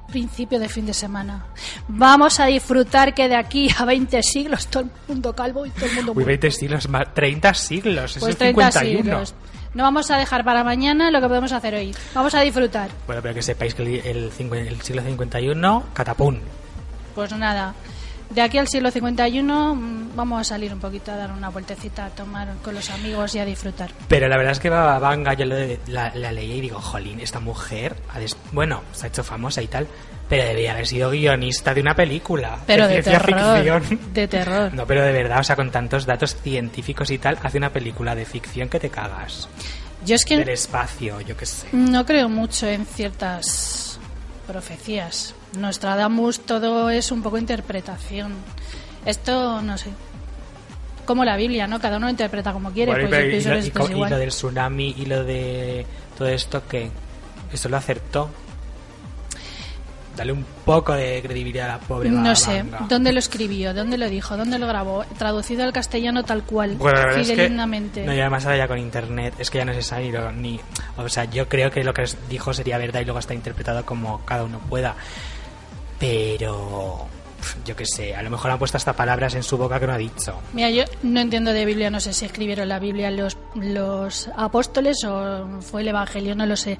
Principio 0.08 0.58
de 0.58 0.68
fin 0.68 0.86
de 0.86 0.94
semana. 0.94 1.46
Vamos 1.86 2.40
a 2.40 2.46
disfrutar 2.46 3.14
que 3.14 3.28
de 3.28 3.36
aquí 3.36 3.68
a 3.78 3.84
20 3.84 4.22
siglos 4.24 4.66
todo 4.66 4.84
el 4.84 4.90
mundo 5.06 5.34
calvo 5.36 5.66
y 5.66 5.70
todo 5.70 5.86
el 5.86 5.94
mundo 5.96 6.12
Uy, 6.12 6.24
muerto. 6.24 6.28
20 6.28 6.50
siglos 6.50 6.88
más. 6.88 7.14
30 7.14 7.54
siglos. 7.54 8.16
Es 8.16 8.20
Pues 8.20 8.30
el 8.32 8.36
30 8.38 8.72
51. 8.72 9.02
siglos. 9.02 9.34
No 9.74 9.84
vamos 9.84 10.10
a 10.10 10.16
dejar 10.18 10.44
para 10.44 10.64
mañana 10.64 11.10
lo 11.10 11.20
que 11.20 11.28
podemos 11.28 11.52
hacer 11.52 11.74
hoy. 11.74 11.94
Vamos 12.14 12.34
a 12.34 12.40
disfrutar. 12.40 12.90
Bueno, 13.06 13.22
pero 13.22 13.34
que 13.34 13.42
sepáis 13.42 13.74
que 13.74 13.82
el, 13.82 14.32
el 14.52 14.80
siglo 14.82 15.02
51, 15.02 15.84
catapún. 15.92 16.40
Pues 17.14 17.32
nada, 17.36 17.74
de 18.30 18.40
aquí 18.42 18.58
al 18.58 18.68
siglo 18.68 18.90
51 18.90 19.74
mm, 19.74 20.16
vamos 20.16 20.40
a 20.40 20.44
salir 20.44 20.72
un 20.72 20.80
poquito 20.80 21.12
a 21.12 21.16
dar 21.16 21.32
una 21.32 21.48
vueltecita, 21.50 22.06
a 22.06 22.10
tomar 22.10 22.54
con 22.62 22.74
los 22.74 22.88
amigos 22.90 23.34
y 23.34 23.38
a 23.40 23.44
disfrutar. 23.44 23.90
Pero 24.08 24.28
la 24.28 24.36
verdad 24.36 24.52
es 24.52 24.60
que 24.60 24.70
Bababanga 24.70 25.34
yo 25.34 25.46
de- 25.48 25.80
la, 25.88 26.12
la 26.14 26.32
leí 26.32 26.52
y 26.52 26.60
digo, 26.60 26.80
jolín, 26.80 27.20
esta 27.20 27.40
mujer, 27.40 27.96
ha 28.12 28.18
des- 28.18 28.36
bueno, 28.52 28.82
se 28.92 29.06
ha 29.06 29.08
hecho 29.08 29.22
famosa 29.24 29.62
y 29.62 29.66
tal, 29.66 29.86
pero 30.28 30.44
debería 30.44 30.72
haber 30.72 30.86
sido 30.86 31.10
guionista 31.10 31.74
de 31.74 31.80
una 31.80 31.94
película. 31.94 32.58
Pero 32.66 32.86
de 32.86 33.02
ciencia 33.02 33.18
terror. 33.20 33.82
ficción. 33.82 34.12
De 34.14 34.28
terror. 34.28 34.72
No, 34.74 34.86
pero 34.86 35.02
de 35.04 35.12
verdad, 35.12 35.40
o 35.40 35.44
sea, 35.44 35.56
con 35.56 35.70
tantos 35.72 36.06
datos 36.06 36.36
científicos 36.36 37.10
y 37.10 37.18
tal, 37.18 37.36
hace 37.42 37.58
una 37.58 37.70
película 37.70 38.14
de 38.14 38.24
ficción 38.24 38.68
que 38.68 38.78
te 38.78 38.90
cagas. 38.90 39.48
Yo 40.06 40.14
es 40.14 40.24
Del 40.24 40.44
que 40.44 40.52
espacio, 40.52 41.20
yo 41.20 41.36
qué 41.36 41.44
sé. 41.46 41.66
no 41.72 42.06
creo 42.06 42.28
mucho 42.28 42.66
en 42.68 42.86
ciertas 42.86 43.89
profecías. 44.50 45.34
Nostradamus 45.58 46.40
todo 46.40 46.90
es 46.90 47.10
un 47.12 47.22
poco 47.22 47.38
interpretación. 47.38 48.32
Esto, 49.06 49.62
no 49.62 49.78
sé. 49.78 49.90
Como 51.06 51.24
la 51.24 51.36
Biblia, 51.36 51.66
¿no? 51.66 51.80
Cada 51.80 51.96
uno 51.96 52.06
lo 52.06 52.10
interpreta 52.10 52.52
como 52.52 52.70
quiere. 52.72 52.92
Bueno, 52.92 53.06
y, 53.06 53.08
pues 53.08 53.20
pero- 53.20 53.36
y 53.36 53.40
lo, 53.44 53.58
y 53.58 53.70
y 54.06 54.10
lo 54.10 54.18
del 54.18 54.28
tsunami 54.30 54.94
y 54.98 55.06
lo 55.06 55.24
de 55.24 55.86
todo 56.16 56.28
esto, 56.28 56.62
que 56.68 56.90
Esto 57.52 57.68
lo 57.68 57.76
acertó. 57.78 58.30
Dale 60.20 60.32
un 60.32 60.44
poco 60.66 60.92
de 60.92 61.22
credibilidad 61.22 61.70
a 61.70 61.72
la 61.72 61.78
pobre 61.78 62.10
No 62.10 62.36
sé. 62.36 62.62
¿dónde 62.90 63.10
lo 63.10 63.18
escribió? 63.18 63.72
¿Dónde 63.72 63.96
lo 63.96 64.06
dijo? 64.10 64.36
¿Dónde 64.36 64.58
lo 64.58 64.66
grabó? 64.66 65.02
Traducido 65.16 65.64
al 65.64 65.72
castellano 65.72 66.24
tal 66.24 66.42
cual, 66.42 66.76
Bueno, 66.76 66.98
la 66.98 67.06
verdad 67.06 67.20
es 67.22 67.28
que, 67.28 67.34
fidedignamente. 67.36 68.04
no, 68.04 68.12
y 68.12 68.20
además 68.20 68.44
ahora 68.44 68.58
ya 68.58 68.68
con 68.68 68.76
internet, 68.78 69.32
es 69.38 69.48
que 69.48 69.56
ya 69.56 69.64
no 69.64 69.72
se 69.72 69.80
sabe 69.80 70.12
ni, 70.36 70.60
O 70.98 71.08
sea, 71.08 71.24
yo 71.24 71.48
creo 71.48 71.70
que 71.70 71.82
lo 71.82 71.94
que 71.94 72.04
dijo 72.28 72.52
sería 72.52 72.76
verdad 72.76 73.00
y 73.00 73.06
luego 73.06 73.18
está 73.18 73.32
interpretado 73.32 73.86
como 73.86 74.22
cada 74.26 74.44
uno 74.44 74.58
pueda. 74.58 74.94
Pero. 75.98 77.06
Yo 77.64 77.74
qué 77.74 77.86
sé, 77.86 78.14
a 78.14 78.22
lo 78.22 78.28
mejor 78.28 78.50
han 78.50 78.58
puesto 78.58 78.76
hasta 78.76 78.92
palabras 78.92 79.34
en 79.34 79.42
su 79.42 79.56
boca 79.56 79.80
que 79.80 79.86
no 79.86 79.94
ha 79.94 79.98
dicho. 79.98 80.38
Mira, 80.52 80.68
yo 80.68 80.84
no 81.02 81.20
entiendo 81.20 81.54
de 81.54 81.64
Biblia, 81.64 81.88
no 81.88 81.98
sé 81.98 82.12
si 82.12 82.26
escribieron 82.26 82.68
la 82.68 82.78
Biblia 82.78 83.10
los, 83.10 83.38
los 83.54 84.28
apóstoles 84.36 85.02
o 85.04 85.60
fue 85.62 85.80
el 85.80 85.88
Evangelio, 85.88 86.34
no 86.34 86.44
lo 86.44 86.54
sé. 86.56 86.76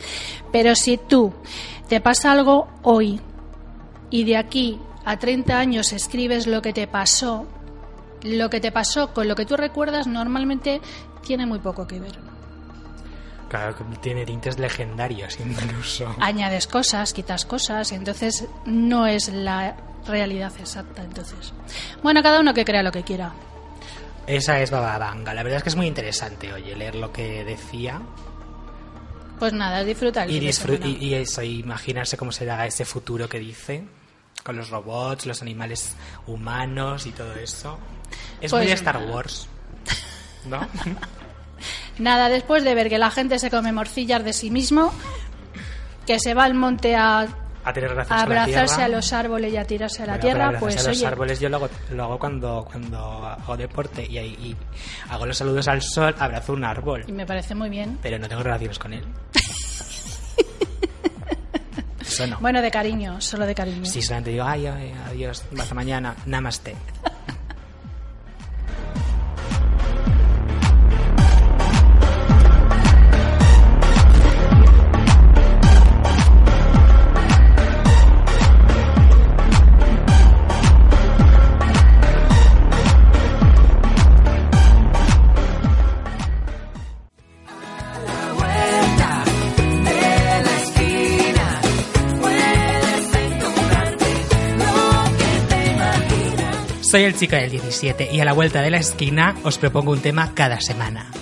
Pero 0.53 0.75
si 0.75 0.99
tú 0.99 1.33
te 1.89 2.03
pasa 2.03 2.33
algo 2.33 2.69
hoy 2.83 3.19
y 4.11 4.25
de 4.25 4.37
aquí 4.37 4.79
a 5.05 5.19
30 5.19 5.59
años 5.59 5.93
escribes 5.93 6.47
lo 6.47 6.61
que 6.63 6.73
te 6.73 6.87
pasó, 6.87 7.47
lo 8.23 8.51
que 8.51 8.61
te 8.61 8.71
pasó 8.73 9.15
con 9.15 9.29
lo 9.29 9.35
que 9.35 9.47
tú 9.47 9.57
recuerdas 9.57 10.07
normalmente 10.07 10.81
tiene 11.25 11.47
muy 11.47 11.59
poco 11.59 11.87
que 11.87 12.01
ver. 12.01 12.19
Claro, 13.49 13.75
tiene 14.01 14.25
tintes 14.25 14.59
legendarios 14.59 15.39
incluso. 15.45 16.15
Añades 16.21 16.67
cosas, 16.67 17.13
quitas 17.13 17.45
cosas 17.45 17.91
y 17.93 17.95
entonces 17.97 18.45
no 18.65 19.07
es 19.07 19.29
la 19.29 19.77
realidad 20.07 20.53
exacta. 20.61 21.03
Entonces, 21.03 21.53
bueno, 22.03 22.23
cada 22.23 22.41
uno 22.41 22.55
que 22.55 22.65
crea 22.65 22.83
lo 22.83 22.93
que 22.93 23.03
quiera. 23.03 23.33
Esa 24.27 24.61
es 24.61 24.71
Bababanga. 24.71 25.35
La 25.35 25.43
verdad 25.43 25.57
es 25.59 25.63
que 25.65 25.69
es 25.71 25.77
muy 25.77 25.87
interesante, 25.89 26.53
oye, 26.53 26.77
leer 26.77 26.95
lo 26.95 27.13
que 27.13 27.43
decía. 27.45 28.01
Pues 29.41 29.53
nada, 29.53 29.83
disfruta 29.83 30.23
el 30.25 30.31
Y, 30.31 30.35
fin 30.35 30.43
de 30.43 30.49
disfru- 30.51 30.77
semana. 30.79 30.87
y, 31.01 31.05
y 31.07 31.15
eso, 31.15 31.43
imaginarse 31.43 32.17
cómo 32.17 32.31
se 32.31 32.49
haga 32.49 32.67
ese 32.67 32.85
futuro 32.85 33.29
que 33.29 33.39
dice, 33.41 33.83
con 34.51 34.57
los 34.57 34.69
robots, 34.71 35.27
los 35.27 35.43
animales 35.43 35.95
humanos 36.27 37.07
y 37.07 37.13
todo 37.13 37.33
eso. 37.35 37.79
Es 38.41 38.51
Pues 38.51 38.65
muy 38.65 38.73
Star 38.73 39.01
nada. 39.01 39.15
Wars. 39.15 39.49
¿No? 40.45 40.67
Nada, 41.99 42.29
después 42.29 42.65
de 42.65 42.75
ver 42.75 42.89
que 42.89 42.99
la 42.99 43.13
gente 43.13 43.39
se 43.39 43.49
come 43.49 43.71
morcillas 43.71 44.25
de 44.25 44.33
sí 44.33 44.51
mismo, 44.51 44.93
que 46.05 46.19
se 46.19 46.35
va 46.35 46.45
al 46.45 46.55
monte 46.55 46.97
a, 46.97 47.29
tener 47.73 47.93
abrazarse 48.09 48.83
a 48.83 48.89
los 48.89 49.13
árboles 49.13 49.53
y 49.53 49.57
a 49.57 49.65
tirarse 49.65 50.03
a 50.03 50.07
la 50.07 50.13
Bueno, 50.15 50.23
tierra, 50.23 50.59
pues 50.59 50.85
a 50.85 50.89
los 50.89 50.99
oye, 50.99 51.07
árboles 51.07 51.39
yo 51.39 51.49
lo 51.49 51.59
hago, 51.59 51.69
lo 51.93 52.05
hago 52.05 52.19
cuando, 52.19 52.67
cuando 52.69 52.99
hago 52.99 53.57
deporte 53.57 54.03
y, 54.03 54.57
hago 55.11 55.27
los 55.27 55.37
saludos 55.37 55.69
al 55.69 55.81
sol, 55.81 56.13
abrazo 56.19 56.55
un 56.55 56.65
árbol. 56.65 57.05
y 57.07 57.13
me 57.13 57.25
parece 57.25 57.55
muy 57.55 57.69
bien. 57.69 57.99
Pero 58.03 58.19
no 58.19 58.29
tengo 58.29 58.43
relaciones 58.43 58.81
con 58.81 58.95
él. 58.95 59.05
Eso 62.25 62.27
no. 62.27 62.41
Bueno, 62.41 62.63
de 62.63 62.71
cariño, 62.71 63.21
solo 63.21 63.47
de 63.47 63.55
cariño. 63.55 63.85
Si 63.85 64.03
solamente 64.03 64.31
digo, 64.31 64.45
ay, 64.45 64.67
ay, 64.67 64.93
adiós, 65.09 65.45
hasta 65.59 65.75
mañana, 65.75 66.15
namaste. 66.27 66.77
Soy 96.91 97.05
el 97.05 97.15
chico 97.15 97.37
del 97.37 97.53
17 97.53 98.09
y 98.13 98.19
a 98.19 98.25
la 98.25 98.33
vuelta 98.33 98.63
de 98.63 98.71
la 98.71 98.79
esquina 98.79 99.37
os 99.45 99.59
propongo 99.59 99.93
un 99.93 100.01
tema 100.01 100.35
cada 100.35 100.61
semana. 100.61 101.20